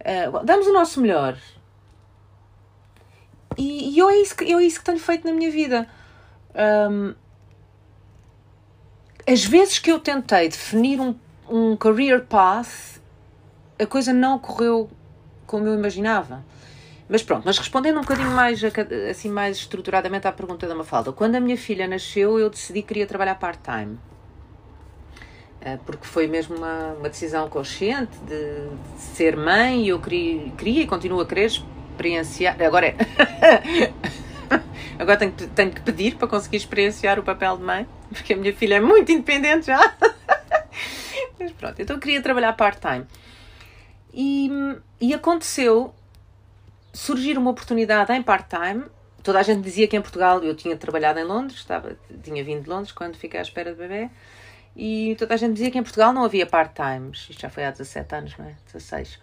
[0.00, 1.36] Uh, damos o nosso melhor.
[3.56, 5.88] E, e eu, é isso que, eu é isso que tenho feito na minha vida.
[6.90, 7.14] Um,
[9.26, 11.14] as vezes que eu tentei definir um
[11.48, 13.00] um career path,
[13.78, 14.90] a coisa não correu
[15.54, 16.44] como eu imaginava.
[17.08, 18.60] Mas pronto, mas respondendo um bocadinho mais,
[19.08, 22.88] assim, mais estruturadamente à pergunta da Mafalda, quando a minha filha nasceu, eu decidi que
[22.88, 23.96] queria trabalhar part-time.
[25.60, 30.50] Eh, porque foi mesmo uma, uma decisão consciente de, de ser mãe e eu queria,
[30.58, 32.60] queria e continuo a querer experienciar.
[32.60, 32.96] Agora é.
[34.98, 38.52] Agora tenho, tenho que pedir para conseguir experienciar o papel de mãe, porque a minha
[38.52, 39.94] filha é muito independente já.
[41.38, 43.06] Mas pronto, então eu queria trabalhar part-time.
[45.00, 45.94] E, aconteceu
[46.92, 48.84] surgir uma oportunidade em part-time.
[49.22, 52.62] Toda a gente dizia que em Portugal eu tinha trabalhado em Londres, estava, tinha vindo
[52.62, 54.10] de Londres quando fiquei à espera de bebê.
[54.76, 57.26] E toda a gente dizia que em Portugal não havia part-times.
[57.30, 58.54] Isto já foi há 17 anos, não é?
[58.72, 59.18] 16.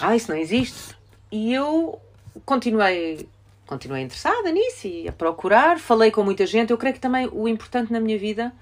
[0.00, 0.96] Ah, isso não existe.
[1.30, 2.00] E eu
[2.44, 3.28] continuei,
[3.66, 5.78] continuei interessada nisso e a procurar.
[5.78, 6.70] Falei com muita gente.
[6.70, 8.52] Eu creio que também o importante na minha vida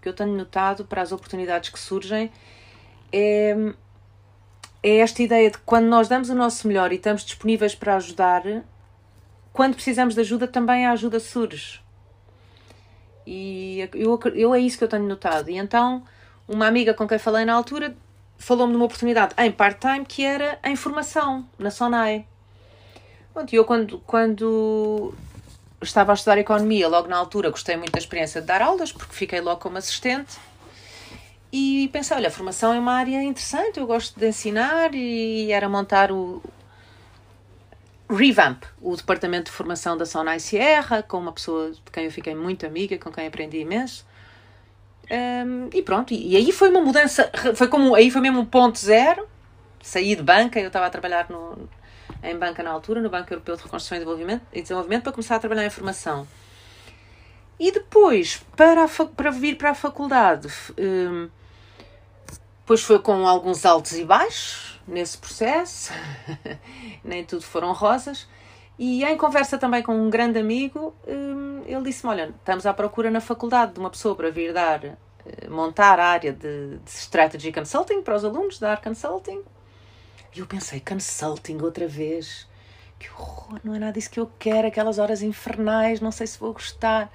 [0.00, 2.30] que eu tenho notado para as oportunidades que surgem
[3.12, 3.72] é,
[4.82, 7.96] é esta ideia de que quando nós damos o nosso melhor e estamos disponíveis para
[7.96, 8.42] ajudar,
[9.52, 11.80] quando precisamos de ajuda, também a ajuda surge.
[13.26, 15.50] E eu, eu é isso que eu tenho notado.
[15.50, 16.02] E então,
[16.48, 17.94] uma amiga com quem falei na altura
[18.36, 22.26] falou-me de uma oportunidade em part-time que era em formação, na Sonai.
[23.50, 25.14] E eu, quando, quando
[25.80, 29.14] estava a estudar economia logo na altura, gostei muito da experiência de dar aulas, porque
[29.14, 30.36] fiquei logo como assistente.
[31.52, 35.68] E pensei, olha, a formação é uma área interessante, eu gosto de ensinar e era
[35.68, 36.42] montar o
[38.08, 42.34] Revamp, o departamento de formação da Sonai Sierra, com uma pessoa de quem eu fiquei
[42.34, 44.06] muito amiga, com quem aprendi imenso.
[45.10, 48.46] Um, e pronto, e, e, aí foi uma mudança, foi como, aí foi mesmo um
[48.46, 49.28] ponto zero,
[49.82, 51.68] saí de banca, eu estava a trabalhar no,
[52.22, 55.36] em banca na altura, no Banco Europeu de Reconstrução e Desenvolvimento, e Desenvolvimento para começar
[55.36, 56.26] a trabalhar em formação.
[57.60, 61.28] E depois, para, para vir para a faculdade, um,
[62.72, 65.92] depois foi com alguns altos e baixos nesse processo,
[67.04, 68.26] nem tudo foram rosas.
[68.78, 73.10] E em conversa também com um grande amigo, um, ele disse-me: Olha, estamos à procura
[73.10, 74.96] na faculdade de uma pessoa para vir dar, eh,
[75.50, 79.42] montar a área de, de Strategy Consulting para os alunos, dar consulting.
[80.34, 82.48] E eu pensei, consulting outra vez.
[82.98, 86.38] Que horror, não é nada disso que eu quero, aquelas horas infernais, não sei se
[86.38, 87.12] vou gostar.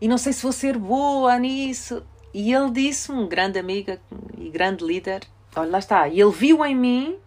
[0.00, 2.04] E não sei se vou ser boa nisso.
[2.38, 3.98] E ele disse, um grande amigo
[4.36, 5.22] e grande líder,
[5.56, 7.18] olha lá está, ele viu em mim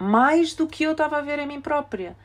[0.00, 2.16] mais do que eu estava a ver em mim própria.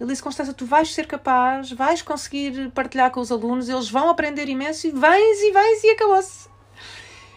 [0.00, 4.10] Ele disse, Constança, tu vais ser capaz, vais conseguir partilhar com os alunos, eles vão
[4.10, 6.48] aprender imenso e vais e vais e acabou-se.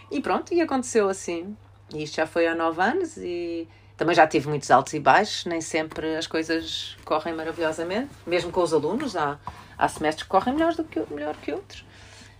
[0.10, 1.56] E pronto, e aconteceu assim.
[1.94, 5.46] E isto já foi há nove anos e também já tive muitos altos e baixos,
[5.46, 9.38] nem sempre as coisas correm maravilhosamente, mesmo com os alunos, há,
[9.78, 11.86] há semestres que correm melhor do que, melhor que outros.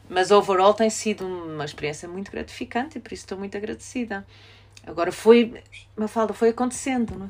[0.10, 4.26] Mas overall tem sido uma experiência muito gratificante e por isso estou muito agradecida.
[4.86, 5.62] Agora foi,
[5.98, 7.30] uma falda foi acontecendo, não é?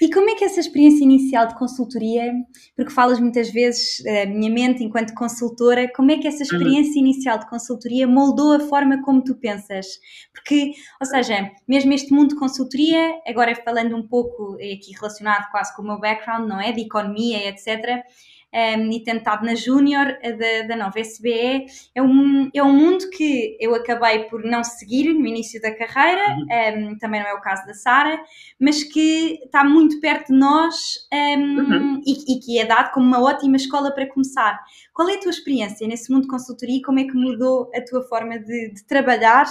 [0.00, 2.32] E como é que essa experiência inicial de consultoria,
[2.76, 7.00] porque falas muitas vezes, a eh, minha mente enquanto consultora, como é que essa experiência
[7.00, 7.08] uhum.
[7.08, 9.86] inicial de consultoria moldou a forma como tu pensas?
[10.32, 15.50] Porque, ou seja, mesmo este mundo de consultoria, agora falando um pouco é aqui relacionado
[15.50, 16.70] quase com o meu background, não é?
[16.70, 18.04] De economia, etc
[18.52, 21.66] um, e tentado na Júnior da, da nova SBE.
[21.94, 26.36] É um, é um mundo que eu acabei por não seguir no início da carreira,
[26.36, 26.90] uhum.
[26.90, 28.18] um, também não é o caso da Sara,
[28.60, 30.74] mas que está muito perto de nós
[31.12, 32.00] uhum.
[32.06, 34.58] e, e, que é dado como uma ótima escola para começar.
[34.94, 37.84] Qual é a tua experiência nesse mundo de consultoria e como é que mudou a
[37.84, 39.46] tua forma de, de trabalhar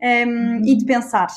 [0.00, 0.62] uhum.
[0.64, 1.28] e de pensar?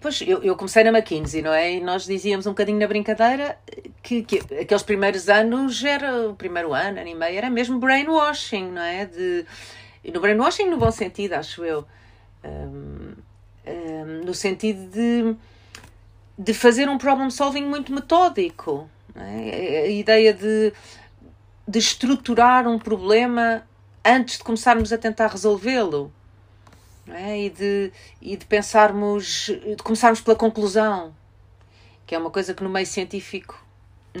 [0.00, 1.72] Pois, eu, eu, comecei na McKinsey, não é?
[1.74, 3.58] E nós dizíamos um bocadinho na brincadeira
[4.02, 8.70] que, que aqueles primeiros anos era, o primeiro ano, ano e meio, era mesmo brainwashing,
[8.70, 9.06] não é?
[9.06, 9.44] De,
[10.12, 11.84] no brainwashing no bom sentido, acho eu.
[12.44, 13.14] Um,
[13.66, 15.36] um, no sentido de,
[16.38, 18.88] de fazer um problem solving muito metódico.
[19.14, 19.82] É?
[19.84, 20.72] A ideia de,
[21.66, 23.66] de estruturar um problema
[24.04, 26.12] antes de começarmos a tentar resolvê-lo
[27.08, 27.38] é?
[27.38, 31.14] e, de, e de pensarmos, de começarmos pela conclusão,
[32.06, 33.67] que é uma coisa que no meio científico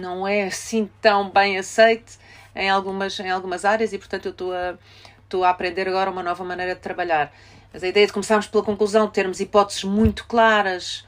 [0.00, 2.18] não é assim tão bem aceite
[2.54, 4.76] em algumas, em algumas áreas e, portanto, eu estou a,
[5.22, 7.32] estou a aprender agora uma nova maneira de trabalhar.
[7.72, 11.06] Mas a ideia de começarmos pela conclusão, termos hipóteses muito claras,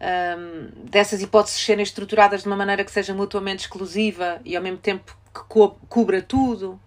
[0.00, 4.78] um, dessas hipóteses serem estruturadas de uma maneira que seja mutuamente exclusiva e ao mesmo
[4.78, 6.80] tempo que co cubra tudo.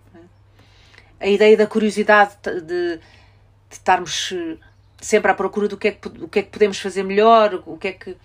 [1.20, 1.26] É?
[1.26, 3.00] A ideia da curiosidade de, de
[3.70, 4.34] estarmos
[5.00, 7.78] sempre à procura do que é que, o que, é que podemos fazer melhor, o
[7.78, 8.18] que é que.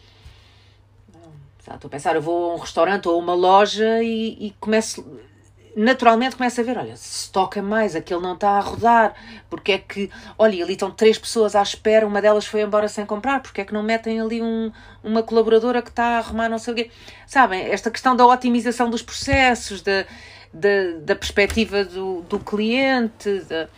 [1.74, 5.04] Estou a pensar, eu vou a um restaurante ou a uma loja e, e começo.
[5.76, 9.14] Naturalmente começo a ver, olha, se toca mais, aquele não está a rodar,
[9.48, 13.06] porque é que, olha, ali estão três pessoas à espera, uma delas foi embora sem
[13.06, 14.72] comprar, porque é que não metem ali um,
[15.04, 16.90] uma colaboradora que está a arrumar não sei o quê.
[17.28, 20.04] Sabem, esta questão da otimização dos processos, da,
[20.52, 23.68] da, da perspectiva do, do cliente, da,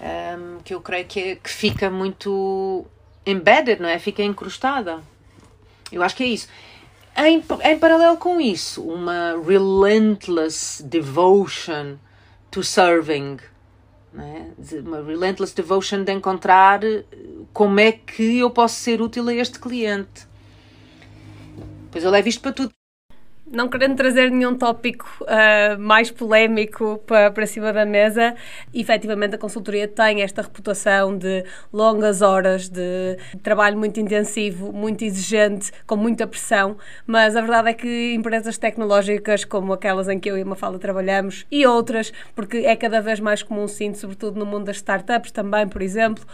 [0.00, 2.84] um, que eu creio que, é, que fica muito
[3.24, 3.98] embedded, não é?
[3.98, 5.00] Fica encrustada.
[5.90, 6.48] Eu acho que é isso.
[7.18, 11.96] Em, em paralelo com isso, uma relentless devotion
[12.48, 13.38] to serving.
[14.16, 14.78] É?
[14.78, 17.04] Uma relentless devotion de encontrar eh,
[17.52, 20.28] como é que eu posso ser útil a este cliente.
[21.90, 22.77] Pois eu levo isto para tudo
[23.50, 28.34] não querendo trazer nenhum tópico uh, mais polémico para, para cima da mesa,
[28.72, 35.72] efetivamente a consultoria tem esta reputação de longas horas, de trabalho muito intensivo, muito exigente,
[35.86, 40.36] com muita pressão, mas a verdade é que empresas tecnológicas como aquelas em que eu
[40.36, 44.46] e a Mafalda trabalhamos e outras, porque é cada vez mais comum, sim, sobretudo no
[44.46, 46.24] mundo das startups também, por exemplo,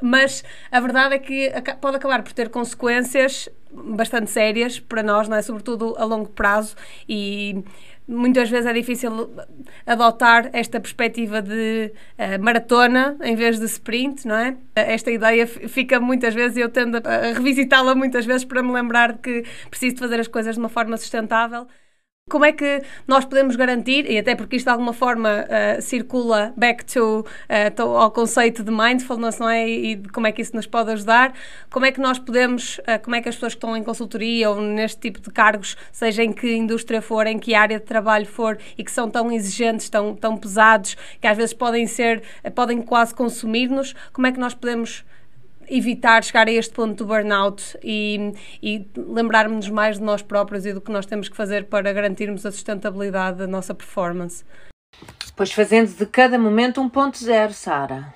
[0.00, 5.36] mas a verdade é que pode acabar por ter consequências bastante sérias para nós, não
[5.36, 5.42] é?
[5.42, 6.74] sobretudo a longo prazo
[7.08, 7.62] e
[8.08, 9.30] muitas vezes é difícil
[9.86, 14.56] adotar esta perspectiva de uh, maratona em vez de sprint, não é?
[14.74, 19.18] Esta ideia fica muitas vezes, eu tendo a revisitá-la muitas vezes para me lembrar de
[19.18, 21.66] que preciso de fazer as coisas de uma forma sustentável.
[22.28, 26.52] Como é que nós podemos garantir, e até porque isto de alguma forma uh, circula
[26.56, 29.68] back to, uh, to, ao conceito de mindfulness, não é?
[29.68, 31.32] E de como é que isso nos pode ajudar,
[31.70, 34.50] como é que nós podemos, uh, como é que as pessoas que estão em consultoria
[34.50, 38.26] ou neste tipo de cargos, seja em que indústria for, em que área de trabalho
[38.26, 42.22] for, e que são tão exigentes, tão, tão pesados, que às vezes podem ser,
[42.54, 45.04] podem quase consumir-nos, como é que nós podemos
[45.68, 50.72] evitar chegar a este ponto do burnout e, e lembrarmos mais de nós próprios e
[50.72, 54.44] do que nós temos que fazer para garantirmos a sustentabilidade da nossa performance.
[55.36, 58.12] Pois fazendo de cada momento um ponto zero, Sara.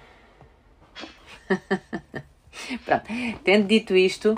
[2.84, 3.04] Pronto,
[3.44, 4.34] tendo dito isto,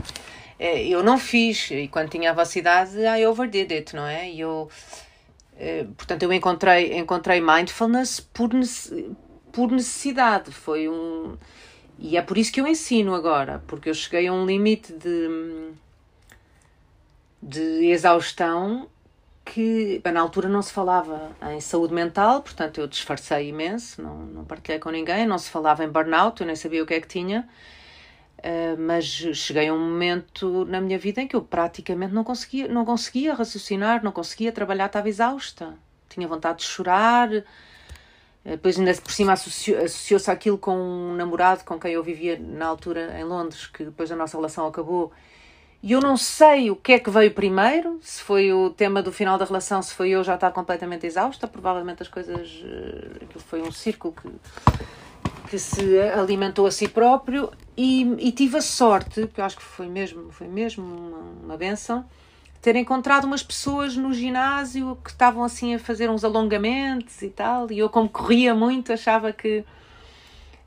[0.58, 4.32] eh, eu não fiz, e quando tinha a vossa idade, I overdid it, não é?
[4.34, 4.68] Eu,
[5.56, 8.50] eh, portanto, eu encontrei, encontrei mindfulness por,
[9.52, 10.50] por necessidade.
[10.50, 11.36] Foi um
[11.98, 15.72] e é por isso que eu ensino agora, porque eu cheguei a um limite de,
[17.42, 18.88] de exaustão
[19.44, 24.44] que na altura não se falava em saúde mental, portanto eu disfarcei imenso, não, não
[24.44, 27.08] partilhei com ninguém, não se falava em burnout, eu nem sabia o que é que
[27.08, 27.48] tinha.
[28.38, 32.68] Uh, mas cheguei a um momento na minha vida em que eu praticamente não conseguia,
[32.68, 35.74] não conseguia raciocinar, não conseguia trabalhar, estava exausta.
[36.10, 37.30] Tinha vontade de chorar.
[38.44, 42.66] Uh, depois, ainda por cima, associou-se aquilo com um namorado com quem eu vivia na
[42.66, 45.12] altura em Londres, que depois a nossa relação acabou.
[45.82, 49.12] E eu não sei o que é que veio primeiro, se foi o tema do
[49.12, 52.62] final da relação, se foi eu já estar completamente exausta, provavelmente as coisas.
[52.64, 54.28] Uh, aquilo foi um círculo que
[55.48, 59.62] que se alimentou a si próprio e, e tive a sorte, que eu acho que
[59.62, 62.04] foi mesmo, foi mesmo uma, uma benção,
[62.64, 67.70] ter encontrado umas pessoas no ginásio que estavam assim a fazer uns alongamentos e tal,
[67.70, 69.62] e eu como corria muito achava que,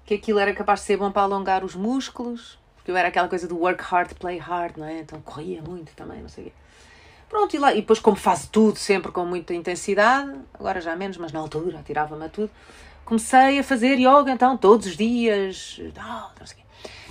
[0.05, 3.27] que aquilo era capaz de ser bom para alongar os músculos, porque eu era aquela
[3.27, 4.99] coisa do work hard, play hard, não é?
[4.99, 6.53] Então corria muito também, não sei o quê.
[7.27, 11.17] Pronto, e, lá, e depois como faço tudo sempre com muita intensidade, agora já menos,
[11.17, 12.51] mas na altura tirava-me a tudo,
[13.05, 15.79] comecei a fazer yoga então todos os dias.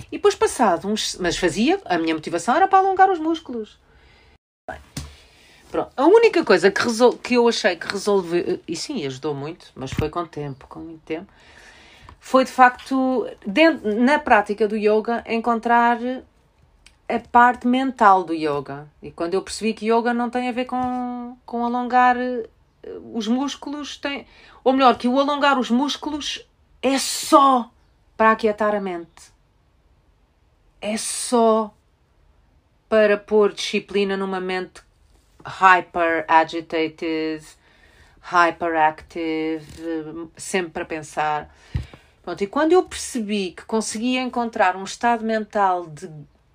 [0.09, 1.17] E depois passado uns.
[1.17, 3.77] Mas fazia, a minha motivação era para alongar os músculos.
[5.71, 5.91] Pronto.
[5.97, 8.59] A única coisa que, resol, que eu achei que resolveu.
[8.67, 11.31] E sim, ajudou muito, mas foi com tempo, com muito tempo.
[12.19, 15.97] Foi de facto, dentro, na prática do yoga, encontrar
[17.09, 18.87] a parte mental do yoga.
[19.01, 22.17] E quando eu percebi que yoga não tem a ver com, com alongar
[23.13, 24.25] os músculos têm.
[24.63, 26.45] Ou melhor, que o alongar os músculos
[26.81, 27.69] é só
[28.15, 29.31] para aquietar a mente.
[30.81, 31.73] É só
[32.89, 34.81] para pôr disciplina numa mente
[35.47, 37.43] hyper agitated,
[38.21, 39.61] hyperactive,
[40.35, 41.55] sempre a pensar.
[42.21, 46.09] Pronto, e quando eu percebi que conseguia encontrar um estado mental de,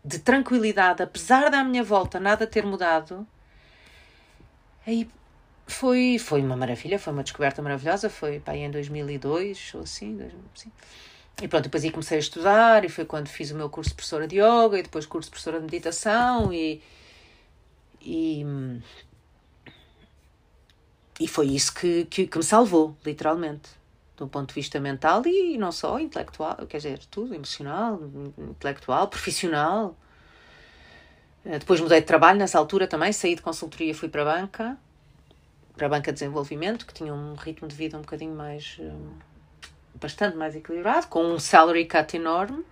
[0.04, 3.26] de tranquilidade, apesar da minha volta nada ter mudado,
[4.86, 5.08] aí
[5.66, 8.10] foi, foi uma maravilha, foi uma descoberta maravilhosa.
[8.10, 10.18] Foi pá, em 2002 ou assim,
[10.54, 10.70] assim.
[11.40, 13.96] E pronto, depois aí comecei a estudar, e foi quando fiz o meu curso de
[13.96, 16.82] professora de yoga, e depois curso de professora de meditação, e.
[18.04, 18.44] E,
[21.20, 23.70] e foi isso que, que, que me salvou, literalmente,
[24.16, 28.00] do ponto de vista mental e não só intelectual, quer dizer, tudo, emocional,
[28.38, 29.96] intelectual, profissional.
[31.44, 34.78] Eh, depois mudei de trabalho nessa altura também, saí de consultoria, fui para a banca
[35.76, 38.76] para a banca de desenvolvimento, que tinha um ritmo de vida um bocadinho mais.
[38.78, 39.10] Um,
[39.94, 42.64] bastante mais equilibrado, com um salary cut enorme.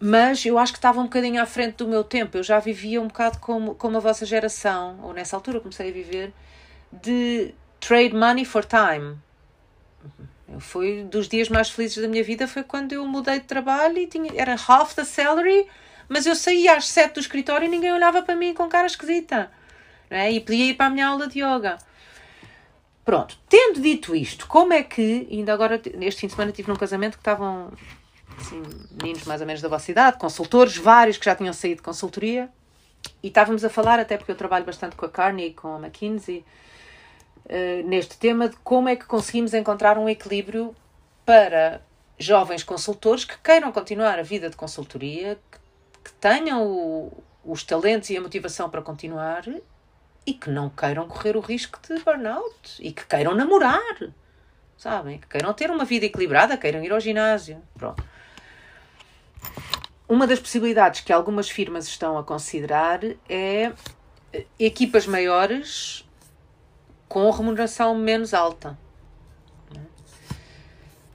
[0.00, 2.36] Mas eu acho que estava um bocadinho à frente do meu tempo.
[2.36, 5.92] Eu já vivia um bocado como, como a vossa geração, ou nessa altura comecei a
[5.92, 6.32] viver,
[6.92, 9.16] de trade money for time.
[10.60, 14.06] Fui dos dias mais felizes da minha vida foi quando eu mudei de trabalho e
[14.06, 15.66] tinha, era half the salary,
[16.08, 19.50] mas eu saía às sete do escritório e ninguém olhava para mim com cara esquisita
[20.08, 20.30] é?
[20.30, 21.76] e podia ir para a minha aula de yoga.
[23.04, 26.76] Pronto, tendo dito isto, como é que, ainda agora, este fim de semana tive num
[26.76, 27.72] casamento que estavam
[28.40, 28.62] assim,
[29.00, 32.48] meninos mais ou menos da vossa idade, consultores, vários que já tinham saído de consultoria,
[33.22, 35.78] e estávamos a falar, até porque eu trabalho bastante com a Carney e com a
[35.78, 36.44] McKinsey,
[37.46, 40.74] uh, neste tema de como é que conseguimos encontrar um equilíbrio
[41.24, 41.80] para
[42.18, 45.58] jovens consultores que queiram continuar a vida de consultoria, que,
[46.04, 47.12] que tenham o,
[47.44, 49.44] os talentos e a motivação para continuar
[50.26, 53.96] e que não queiram correr o risco de burnout e que queiram namorar,
[54.76, 55.18] sabem?
[55.18, 57.62] Que queiram ter uma vida equilibrada, queiram ir ao ginásio.
[57.74, 58.04] Pronto.
[60.08, 63.72] Uma das possibilidades que algumas firmas estão a considerar é
[64.58, 66.08] equipas maiores
[67.08, 68.78] com remuneração menos alta.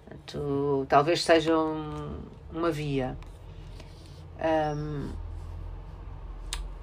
[0.06, 2.20] Portanto, talvez seja um,
[2.52, 3.18] uma via.
[4.76, 5.12] Um,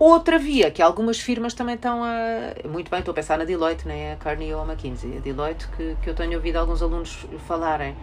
[0.01, 2.67] Outra via que algumas firmas também estão a.
[2.67, 5.19] Muito bem, estou a pensar na Deloitte, nem a Carney ou a McKinsey.
[5.19, 7.95] A Deloitte, que, que eu tenho ouvido alguns alunos falarem,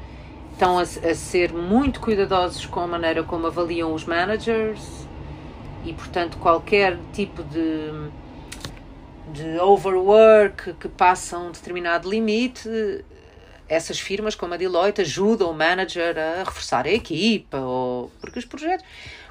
[0.58, 4.82] estão a, a ser muito cuidadosos com a maneira como avaliam os managers
[5.86, 7.92] e, portanto, qualquer tipo de,
[9.32, 12.68] de overwork que passa um determinado limite,
[13.70, 18.46] essas firmas, como a Deloitte, ajudam o manager a reforçar a equipa, ou, porque os
[18.46, 18.84] projetos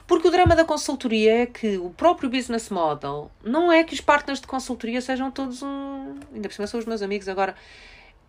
[0.06, 4.00] porque o drama da consultoria é que o próprio business model não é que os
[4.00, 6.14] partners de consultoria sejam todos um.
[6.32, 7.56] Ainda por cima são os meus amigos agora.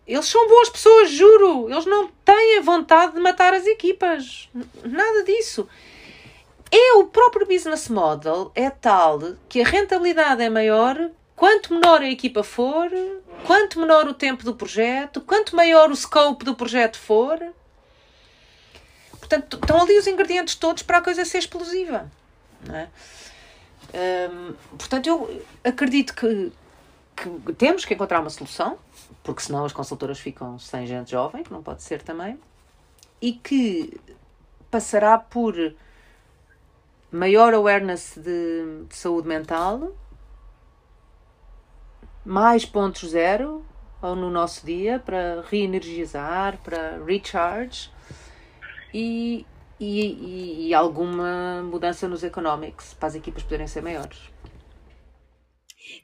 [0.08, 1.70] Eles são boas pessoas, juro.
[1.70, 4.48] Eles não têm a vontade de matar as equipas.
[4.82, 5.68] Nada disso.
[6.70, 12.08] É o próprio business model é tal que a rentabilidade é maior quanto menor a
[12.08, 12.90] equipa for,
[13.46, 17.38] quanto menor o tempo do projeto, quanto maior o scope do projeto for.
[19.18, 22.10] Portanto, estão ali os ingredientes todos para a coisa ser explosiva.
[22.72, 22.88] É?
[24.30, 26.50] Hum, portanto, eu acredito que
[27.18, 28.78] que temos que encontrar uma solução,
[29.28, 32.40] porque senão as consultoras ficam sem gente jovem, que não pode ser também,
[33.20, 34.00] e que
[34.70, 35.54] passará por
[37.12, 39.92] maior awareness de, de saúde mental,
[42.24, 43.62] mais pontos zero
[44.00, 47.90] no nosso dia para reenergizar, para recharge
[48.94, 49.44] e,
[49.78, 54.32] e, e, alguma mudança nos economics para as equipas poderem ser maiores.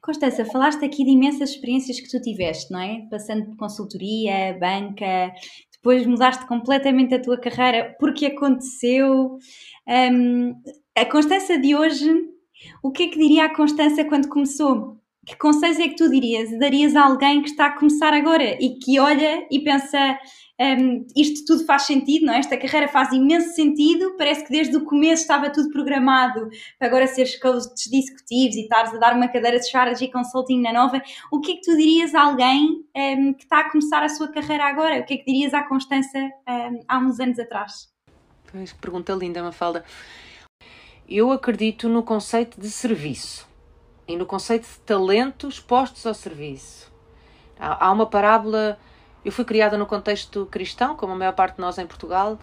[0.01, 3.07] Constança, falaste aqui de imensas experiências que tu tiveste, não é?
[3.11, 5.33] Passando por consultoria, banca,
[5.73, 9.39] depois mudaste completamente a tua carreira porque aconteceu.
[9.87, 10.55] Um,
[10.97, 12.11] a Constança de hoje,
[12.83, 14.99] o que é que diria a Constança quando começou?
[15.27, 16.51] Que conselhos é que tu dirias?
[16.59, 20.19] Darias a alguém que está a começar agora e que olha e pensa
[20.61, 22.39] um, isto tudo faz sentido, não é?
[22.39, 26.49] Esta carreira faz imenso sentido, parece que desde o começo estava tudo programado
[26.79, 30.73] para agora seres coaches discutivos e estares a dar uma cadeira de strategy consulting na
[30.73, 31.03] nova.
[31.33, 34.29] O que é que tu dirias a alguém um, que está a começar a sua
[34.29, 35.01] carreira agora?
[35.01, 37.89] O que é que dirias à Constança um, há uns anos atrás?
[38.51, 39.85] Pois, pergunta linda, Mafalda.
[41.09, 43.47] Eu acredito no conceito de serviço
[44.07, 46.93] e no conceito de talentos postos ao serviço.
[47.59, 48.79] Há, há uma parábola
[49.25, 52.39] eu fui criada no contexto cristão, como a maior parte de nós em Portugal.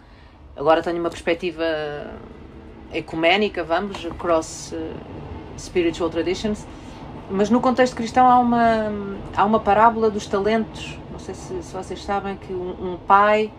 [0.56, 1.64] Agora tenho uma perspectiva
[2.92, 6.66] ecuménica, vamos, across uh, spiritual traditions.
[7.30, 8.92] Mas no contexto cristão há uma,
[9.34, 10.98] há uma parábola dos talentos.
[11.10, 13.52] Não sei se, se vocês sabem que um, um, pai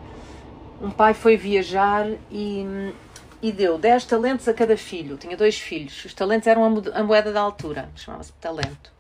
[0.81, 2.93] um pai foi viajar e,
[3.41, 5.17] e deu 10 talentos a cada filho.
[5.17, 6.03] Tinha dois filhos.
[6.03, 8.91] Os talentos eram a moeda da altura, chamava-se talento.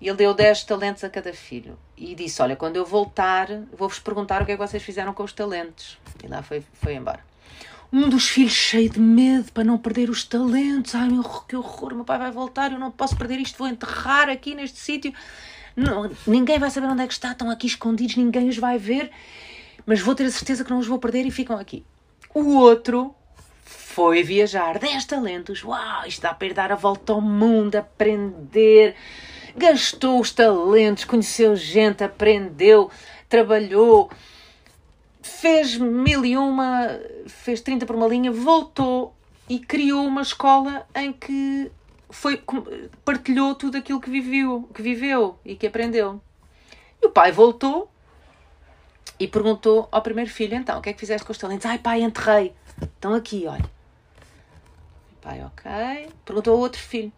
[0.00, 1.76] E ele deu 10 talentos a cada filho.
[1.96, 5.22] E disse: Olha, quando eu voltar, vou-vos perguntar o que é que vocês fizeram com
[5.22, 5.98] os talentos.
[6.22, 7.20] E lá foi, foi embora.
[7.92, 10.94] Um dos filhos, cheio de medo para não perder os talentos.
[10.94, 14.28] Ai, meu, que horror, meu pai vai voltar, eu não posso perder isto, vou enterrar
[14.28, 15.14] aqui neste sítio.
[15.76, 19.10] Não, ninguém vai saber onde é que está, estão aqui escondidos, ninguém os vai ver,
[19.84, 21.84] mas vou ter a certeza que não os vou perder e ficam aqui.
[22.34, 23.14] O outro
[23.64, 28.96] foi viajar, 10 talentos, uau, isto dá para ir dar a volta ao mundo, aprender
[29.56, 32.90] gastou os talentos, conheceu gente, aprendeu,
[33.28, 34.10] trabalhou,
[35.22, 36.88] fez mil e uma,
[37.26, 39.14] fez 30 por uma linha, voltou
[39.48, 41.70] e criou uma escola em que
[42.10, 42.42] foi,
[43.04, 46.20] partilhou tudo aquilo que viveu, que viveu e que aprendeu.
[47.02, 47.90] E o pai voltou
[49.18, 51.66] e perguntou ao primeiro filho: então, o que é que fizeste com os talentos?
[51.66, 52.54] Ai, pai, enterrei.
[52.82, 53.68] Estão aqui, olha.
[55.20, 56.08] Pai, ok.
[56.24, 57.12] Perguntou ao outro filho: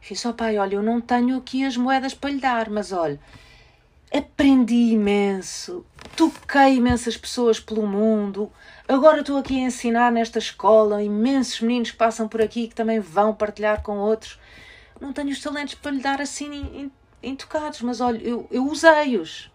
[0.00, 3.20] Fiz, ó pai, olha, eu não tenho aqui as moedas para lhe dar, mas olha,
[4.12, 5.84] aprendi imenso,
[6.16, 8.50] toquei imensas pessoas pelo mundo,
[8.88, 13.34] agora estou aqui a ensinar nesta escola, imensos meninos passam por aqui que também vão
[13.34, 14.40] partilhar com outros.
[15.00, 16.90] Não tenho os talentos para lhe dar assim
[17.22, 19.50] intocados, mas olha, eu, eu usei-os.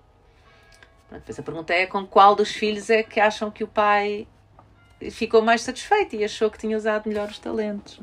[1.12, 4.28] Depois a pergunta é com qual dos filhos é que acham que o pai
[5.12, 8.00] ficou mais satisfeito e achou que tinha usado melhor os talentos.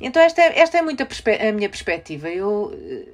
[0.00, 1.06] Então esta é, esta é muito a,
[1.48, 2.28] a minha perspectiva.
[2.28, 3.08] Eu, eh,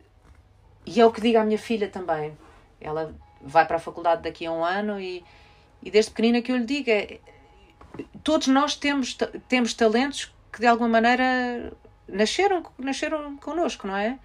[0.86, 2.36] e é o que digo à minha filha também.
[2.80, 5.24] Ela vai para a faculdade daqui a um ano e,
[5.82, 7.18] e desde pequenina que eu lhe digo é,
[8.22, 9.16] todos nós temos,
[9.48, 11.72] temos talentos que de alguma maneira
[12.08, 14.18] nasceram, nasceram connosco, não é?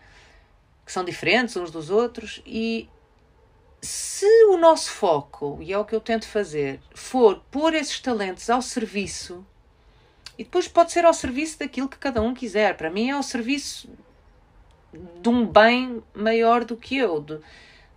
[0.86, 2.88] Que são diferentes uns dos outros e
[3.82, 8.48] se o nosso foco, e é o que eu tento fazer, for pôr esses talentos
[8.50, 9.46] ao serviço
[10.42, 12.76] e depois pode ser ao serviço daquilo que cada um quiser.
[12.76, 13.88] Para mim é ao serviço
[15.22, 17.40] de um bem maior do que eu, de,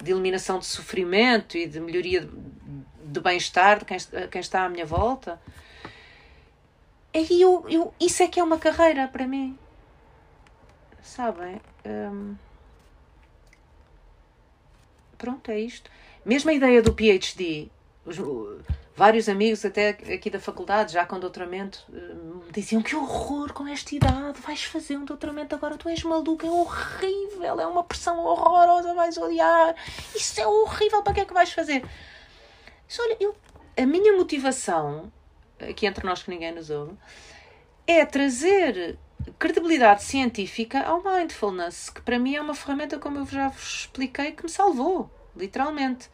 [0.03, 2.29] de eliminação de sofrimento e de melhoria
[3.03, 3.97] do bem-estar de quem,
[4.31, 5.41] quem, está à minha volta.
[7.15, 9.59] E eu, eu, isso é que é uma carreira para mim.
[11.01, 11.63] Sabem?
[11.87, 12.35] Hum,
[15.17, 15.91] pronto, é isto.
[16.27, 17.71] Mesmo a ideia do PhD,
[18.97, 22.15] vários amigos, até aqui da faculdade, já com doutoramento, eh,
[22.47, 26.47] me diziam que horror com esta idade, vais fazer um doutoramento agora, tu és maluco,
[26.47, 29.75] é horrível, é uma pressão horrorosa, vais odiar,
[30.15, 31.85] isso é horrível, para que é que vais fazer?
[32.87, 33.35] Mas, olha, eu,
[33.77, 35.13] a minha motivação,
[35.59, 36.97] aqui entre nós que ninguém nos ouve,
[37.87, 38.97] é trazer
[39.39, 44.33] credibilidade científica ao mindfulness, que para mim é uma ferramenta, como eu já vos expliquei,
[44.33, 46.09] que me salvou, literalmente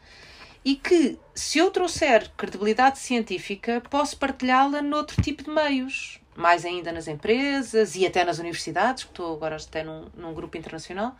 [0.63, 6.91] e que, se eu trouxer credibilidade científica, posso partilhá-la noutro tipo de meios, mais ainda
[6.91, 11.15] nas empresas e até nas universidades, que estou agora até num, num grupo internacional.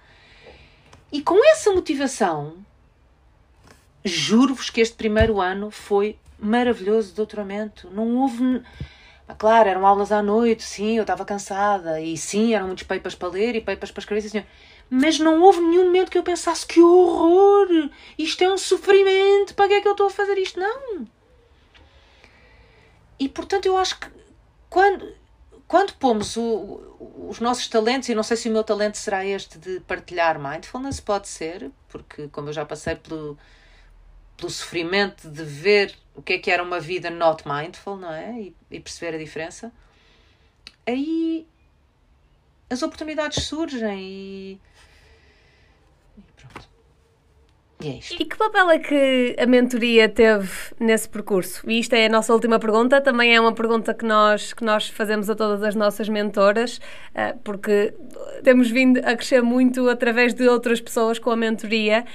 [1.11, 2.55] E com essa motivação,
[4.05, 7.89] juro-vos que este primeiro ano foi maravilhoso de doutoramento.
[7.91, 8.61] Não houve.
[9.27, 13.15] Ah, claro, eram aulas à noite, sim, eu estava cansada, e sim, eram muitos papers
[13.15, 14.43] para ler e papers para escrever, sim.
[14.93, 17.89] Mas não houve nenhum momento que eu pensasse que horror!
[18.17, 20.59] Isto é um sofrimento, para que é que eu estou a fazer isto?
[20.59, 21.07] Não!
[23.17, 24.11] E portanto eu acho que
[24.69, 25.15] quando,
[25.65, 26.97] quando pomos o,
[27.29, 30.99] os nossos talentos, e não sei se o meu talento será este de partilhar mindfulness,
[30.99, 33.37] pode ser, porque como eu já passei pelo,
[34.35, 38.41] pelo sofrimento de ver o que é que era uma vida not mindful, não é?
[38.41, 39.71] E, e perceber a diferença,
[40.85, 41.47] aí
[42.69, 44.61] as oportunidades surgem e,
[46.35, 46.69] pronto.
[47.87, 47.99] E.
[48.19, 51.69] E que papel é que a mentoria teve nesse percurso?
[51.69, 54.87] E isto é a nossa última pergunta, também é uma pergunta que nós, que nós
[54.89, 56.79] fazemos a todas as nossas mentoras,
[57.13, 57.93] eh, porque
[58.43, 62.05] temos vindo a crescer muito através de outras pessoas com a mentoria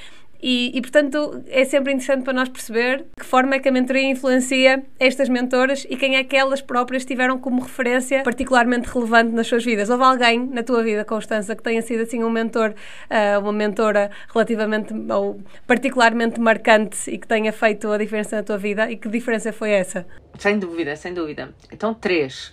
[0.42, 4.10] e, e, portanto, é sempre interessante para nós perceber que forma é que a mentoria
[4.10, 9.46] influencia estas mentoras e quem é que elas próprias tiveram como referência particularmente relevante nas
[9.46, 9.88] suas vidas.
[9.90, 12.74] Houve alguém na tua vida, Constança, que tenha sido assim um mentor,
[13.10, 18.58] uh, uma mentora relativamente ou particularmente marcante e que tenha feito a diferença na tua
[18.58, 18.90] vida?
[18.90, 20.06] E que diferença foi essa?
[20.38, 21.54] Sem dúvida, sem dúvida.
[21.72, 22.52] Então, três.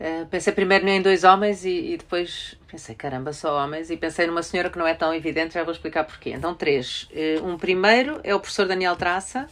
[0.00, 3.90] Uh, pensei primeiro em dois homens e, e, depois pensei, caramba, só homens.
[3.90, 6.30] E pensei numa senhora que não é tão evidente, já vou explicar porquê.
[6.30, 7.08] Então, três.
[7.10, 9.48] Uh, um primeiro é o professor Daniel Traça,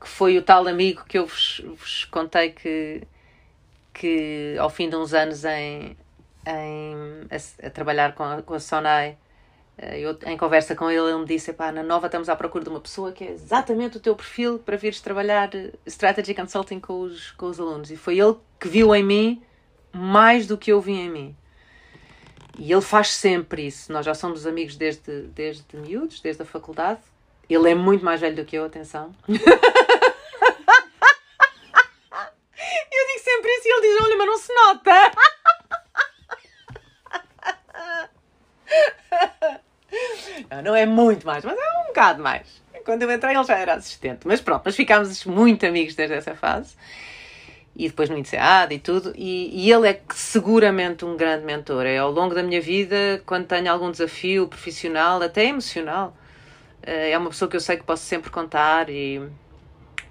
[0.00, 3.02] que foi o tal amigo que eu vos, vos contei que,
[3.94, 5.96] que ao fim de uns anos em,
[6.46, 6.94] em
[7.30, 9.29] a, a, trabalhar com a, com a Sonai eh,
[9.78, 12.80] eu, em conversa com ele, ele me disse: na Nova estamos à procura de uma
[12.80, 17.30] pessoa que é exatamente o teu perfil para vires trabalhar eh, Strategy Consulting com os,
[17.32, 17.90] com os alunos.
[17.90, 19.42] E foi ele que viu em mim
[19.92, 21.36] mais do que eu vi em mim.
[22.58, 23.90] E ele faz sempre isso.
[23.90, 27.00] Nós já somos amigos desde, desde miúdos, desde a faculdade.
[27.48, 29.14] Ele é muito mais velho do que eu, atenção.
[29.26, 29.50] eu digo
[33.24, 35.29] sempre isso e ele diz: Olha, mas não se nota.
[40.50, 42.60] Não, não é muito mais, mas é um bocado mais.
[42.84, 44.26] Quando eu entrei ele já era assistente.
[44.26, 46.74] Mas pronto, nós ficámos muito amigos desde essa fase.
[47.76, 49.12] E depois no INSEAD e tudo.
[49.16, 51.86] E, e ele é seguramente um grande mentor.
[51.86, 56.16] É ao longo da minha vida, quando tenho algum desafio profissional, até emocional,
[56.82, 59.22] eh, é uma pessoa que eu sei que posso sempre contar e,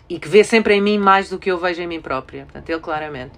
[0.08, 2.46] e que vê sempre em mim mais do que eu vejo em mim própria.
[2.46, 3.34] Portanto, ele claramente.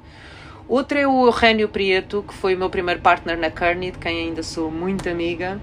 [0.68, 4.28] Outro é o Eugênio Prieto, que foi o meu primeiro partner na Kearney, de quem
[4.28, 5.60] ainda sou muito amiga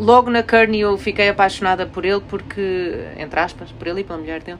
[0.00, 4.18] logo na Kearney eu fiquei apaixonada por ele porque, entre aspas, por ele e pela
[4.18, 4.58] mulher dele,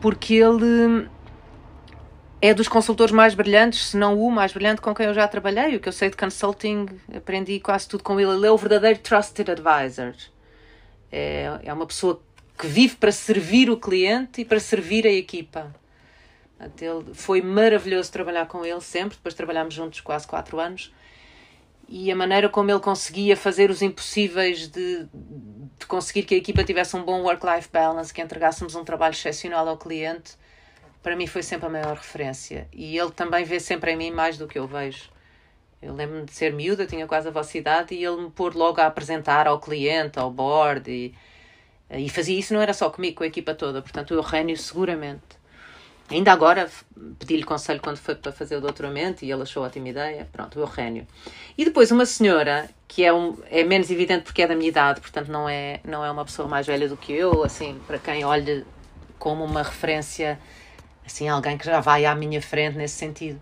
[0.00, 1.06] porque ele
[2.40, 5.76] é dos consultores mais brilhantes, se não o mais brilhante com quem eu já trabalhei.
[5.76, 8.30] O que eu sei de consulting, aprendi quase tudo com ele.
[8.30, 10.14] Ele é o verdadeiro trusted advisor.
[11.12, 12.20] É, é uma pessoa
[12.58, 15.74] que vive para servir o cliente e para servir a equipa.
[16.80, 19.16] Ele, foi maravilhoso trabalhar com ele sempre.
[19.16, 20.92] Depois trabalhámos juntos quase quatro anos
[21.88, 25.06] e a maneira como ele conseguia fazer os impossíveis de,
[25.78, 29.68] de conseguir que a equipa tivesse um bom work-life balance, que entregássemos um trabalho excepcional
[29.68, 30.36] ao cliente,
[31.02, 32.66] para mim foi sempre a maior referência.
[32.72, 35.10] E ele também vê sempre em mim mais do que eu vejo.
[35.82, 38.80] Eu lembro-me de ser miúda, tinha quase a vossa idade, e ele me pôr logo
[38.80, 41.14] a apresentar ao cliente, ao board, e,
[41.90, 43.82] e fazia isso não era só comigo, com a equipa toda.
[43.82, 45.43] Portanto, o Eugênio seguramente
[46.10, 46.70] Ainda agora
[47.18, 50.28] pedi-lhe conselho quando foi para fazer o doutoramento e ele achou ótima ideia.
[50.30, 51.06] Pronto, o Eugênio.
[51.56, 55.00] E depois uma senhora que é, um, é menos evidente porque é da minha idade,
[55.00, 58.24] portanto não é, não é uma pessoa mais velha do que eu, assim, para quem
[58.24, 58.64] olhe
[59.18, 60.38] como uma referência,
[61.06, 63.40] assim, alguém que já vai à minha frente nesse sentido.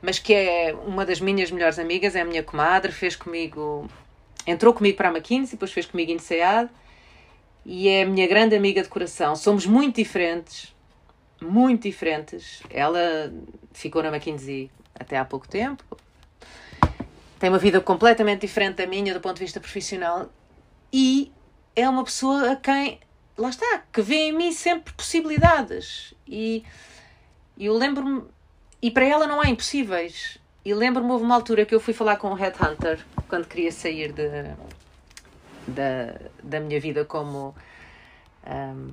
[0.00, 3.90] Mas que é uma das minhas melhores amigas, é a minha comadre, fez comigo,
[4.46, 6.70] entrou comigo para a McKinsey, depois fez comigo em INSEAD
[7.64, 9.34] e é a minha grande amiga de coração.
[9.34, 10.72] Somos muito diferentes,
[11.40, 12.62] muito diferentes.
[12.70, 13.32] Ela
[13.72, 15.84] ficou na McKinsey até há pouco tempo,
[17.38, 20.30] tem uma vida completamente diferente da minha do ponto de vista profissional
[20.92, 21.30] e
[21.74, 22.98] é uma pessoa a quem,
[23.36, 26.14] lá está, que vê em mim sempre possibilidades.
[26.26, 26.64] E
[27.58, 28.24] eu lembro-me,
[28.80, 30.38] e para ela não há impossíveis.
[30.64, 34.12] E lembro-me, houve uma altura que eu fui falar com um headhunter quando queria sair
[34.12, 34.28] de,
[35.68, 37.54] da, da minha vida como.
[38.46, 38.88] Um,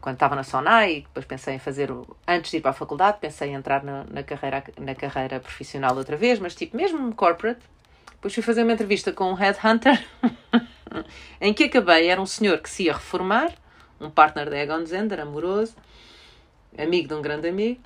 [0.00, 3.18] quando estava na Sonai, depois pensei em fazer, o, antes de ir para a faculdade,
[3.20, 7.60] pensei em entrar na, na, carreira, na carreira profissional outra vez, mas tipo, mesmo corporate.
[8.12, 10.04] Depois fui fazer uma entrevista com um headhunter,
[11.40, 13.52] em que acabei, era um senhor que se ia reformar,
[14.00, 15.76] um partner da Egon Zender, amoroso,
[16.76, 17.80] amigo de um grande amigo,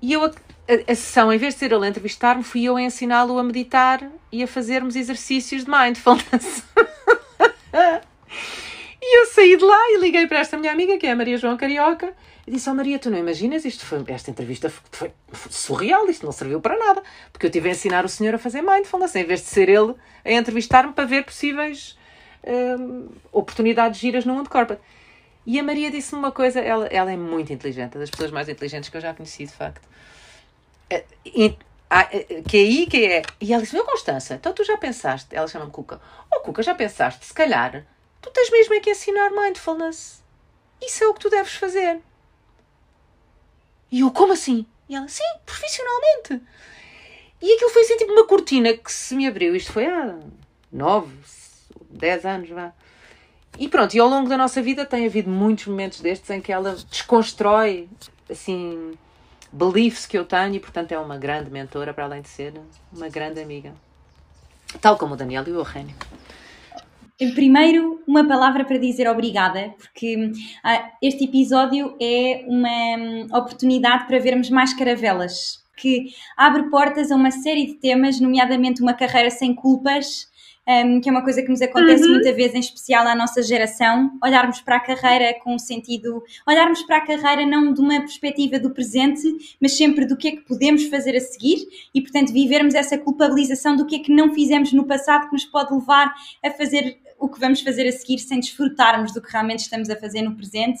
[0.00, 2.76] e eu, a, a, a sessão, em vez de ser ele a entrevistar-me, fui eu
[2.76, 6.64] a ensiná-lo a meditar e a fazermos exercícios de mindfulness.
[9.10, 11.38] E eu saí de lá e liguei para esta minha amiga, que é a Maria
[11.38, 12.12] João Carioca,
[12.46, 16.26] e disse: Oh Maria, tu não imaginas, isto foi, esta entrevista foi, foi surreal, isto
[16.26, 17.02] não serviu para nada,
[17.32, 19.94] porque eu tive a ensinar o senhor a fazer mindfulness, em vez de ser ele
[20.22, 21.96] a entrevistar-me para ver possíveis
[22.46, 24.82] hum, oportunidades giras no mundo corporate.
[25.46, 28.90] E a Maria disse-me uma coisa, ela, ela é muito inteligente, das pessoas mais inteligentes
[28.90, 29.88] que eu já conheci, de facto.
[30.90, 33.22] Eh, eh, que é aí que é.
[33.40, 35.34] E ela disse: Meu Constança, então tu já pensaste?
[35.34, 35.98] Ela chama-me Cuca.
[36.30, 37.24] Oh, Cuca, já pensaste?
[37.24, 37.86] Se calhar
[38.20, 40.22] tu tens mesmo é que ensinar mindfulness.
[40.80, 42.00] Isso é o que tu deves fazer.
[43.90, 44.66] E eu, como assim?
[44.88, 46.40] E ela, sim, profissionalmente.
[47.40, 49.54] E aquilo foi assim tipo uma cortina que se me abriu.
[49.54, 50.18] Isto foi há
[50.72, 51.14] nove,
[51.90, 52.72] dez anos, vá.
[53.58, 56.52] E pronto, e ao longo da nossa vida tem havido muitos momentos destes em que
[56.52, 57.88] ela desconstrói,
[58.30, 58.96] assim,
[59.50, 62.54] beliefs que eu tenho e, portanto, é uma grande mentora, para além de ser
[62.92, 63.74] uma grande amiga.
[64.80, 65.96] Tal como o Daniel e o Eugênio.
[67.34, 70.30] Primeiro, uma palavra para dizer obrigada, porque
[70.62, 76.06] ah, este episódio é uma hum, oportunidade para vermos mais caravelas, que
[76.36, 80.28] abre portas a uma série de temas, nomeadamente uma carreira sem culpas,
[80.68, 82.12] um, que é uma coisa que nos acontece uhum.
[82.14, 86.82] muitas vezes, em especial à nossa geração, olharmos para a carreira com um sentido, olharmos
[86.82, 89.22] para a carreira não de uma perspectiva do presente,
[89.60, 93.74] mas sempre do que é que podemos fazer a seguir e, portanto, vivermos essa culpabilização
[93.74, 96.14] do que é que não fizemos no passado que nos pode levar
[96.44, 99.96] a fazer o que vamos fazer a seguir sem desfrutarmos do que realmente estamos a
[99.96, 100.80] fazer no presente.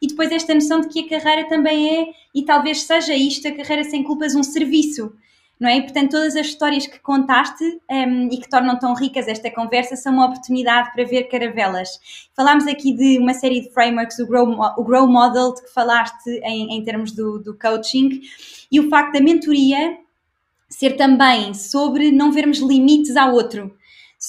[0.00, 3.52] E depois esta noção de que a carreira também é, e talvez seja isto, a
[3.52, 5.12] carreira sem culpas, um serviço
[5.58, 5.78] não é?
[5.78, 9.96] E, portanto, todas as histórias que contaste um, e que tornam tão ricas esta conversa
[9.96, 11.88] são uma oportunidade para ver caravelas.
[12.34, 16.28] Falámos aqui de uma série de frameworks, o Grow, o grow Model, de que falaste
[16.42, 18.20] em, em termos do, do coaching,
[18.70, 19.96] e o facto da mentoria
[20.68, 23.74] ser também sobre não vermos limites ao outro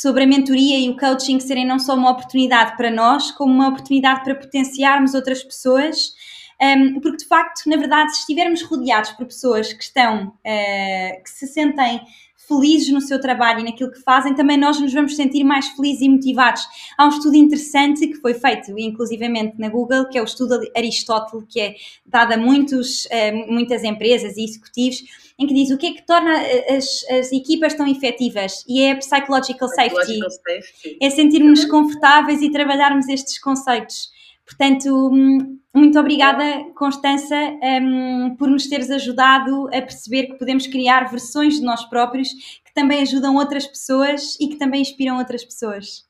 [0.01, 3.69] sobre a mentoria e o coaching serem não só uma oportunidade para nós, como uma
[3.69, 6.13] oportunidade para potenciarmos outras pessoas
[6.61, 11.29] um, porque de facto, na verdade, se estivermos rodeados por pessoas que estão, uh, que
[11.29, 12.01] se sentem
[12.47, 16.01] felizes no seu trabalho e naquilo que fazem, também nós nos vamos sentir mais felizes
[16.01, 16.61] e motivados.
[16.97, 21.45] Há um estudo interessante que foi feito, inclusivamente na Google, que é o estudo Aristóteles,
[21.49, 21.75] que é
[22.05, 25.03] dado a muitos, uh, muitas empresas e executivos,
[25.37, 28.81] em que diz o que é que torna eh, as, as equipas tão efetivas e
[28.83, 30.63] é psychological, psychological safety.
[30.63, 30.97] safety.
[31.01, 31.69] É sentirmos uhum.
[31.69, 34.09] confortáveis e trabalharmos estes conceitos.
[34.45, 36.43] Portanto, hum, muito obrigada,
[36.75, 37.35] Constança,
[37.81, 42.29] um, por nos teres ajudado a perceber que podemos criar versões de nós próprios
[42.63, 46.05] que também ajudam outras pessoas e que também inspiram outras pessoas.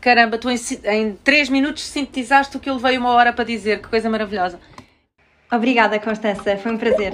[0.00, 3.80] Caramba, tu em, em três minutos sintetizaste o que eu levei uma hora para dizer,
[3.80, 4.58] que coisa maravilhosa.
[5.52, 7.12] Obrigada, Constança, foi um prazer.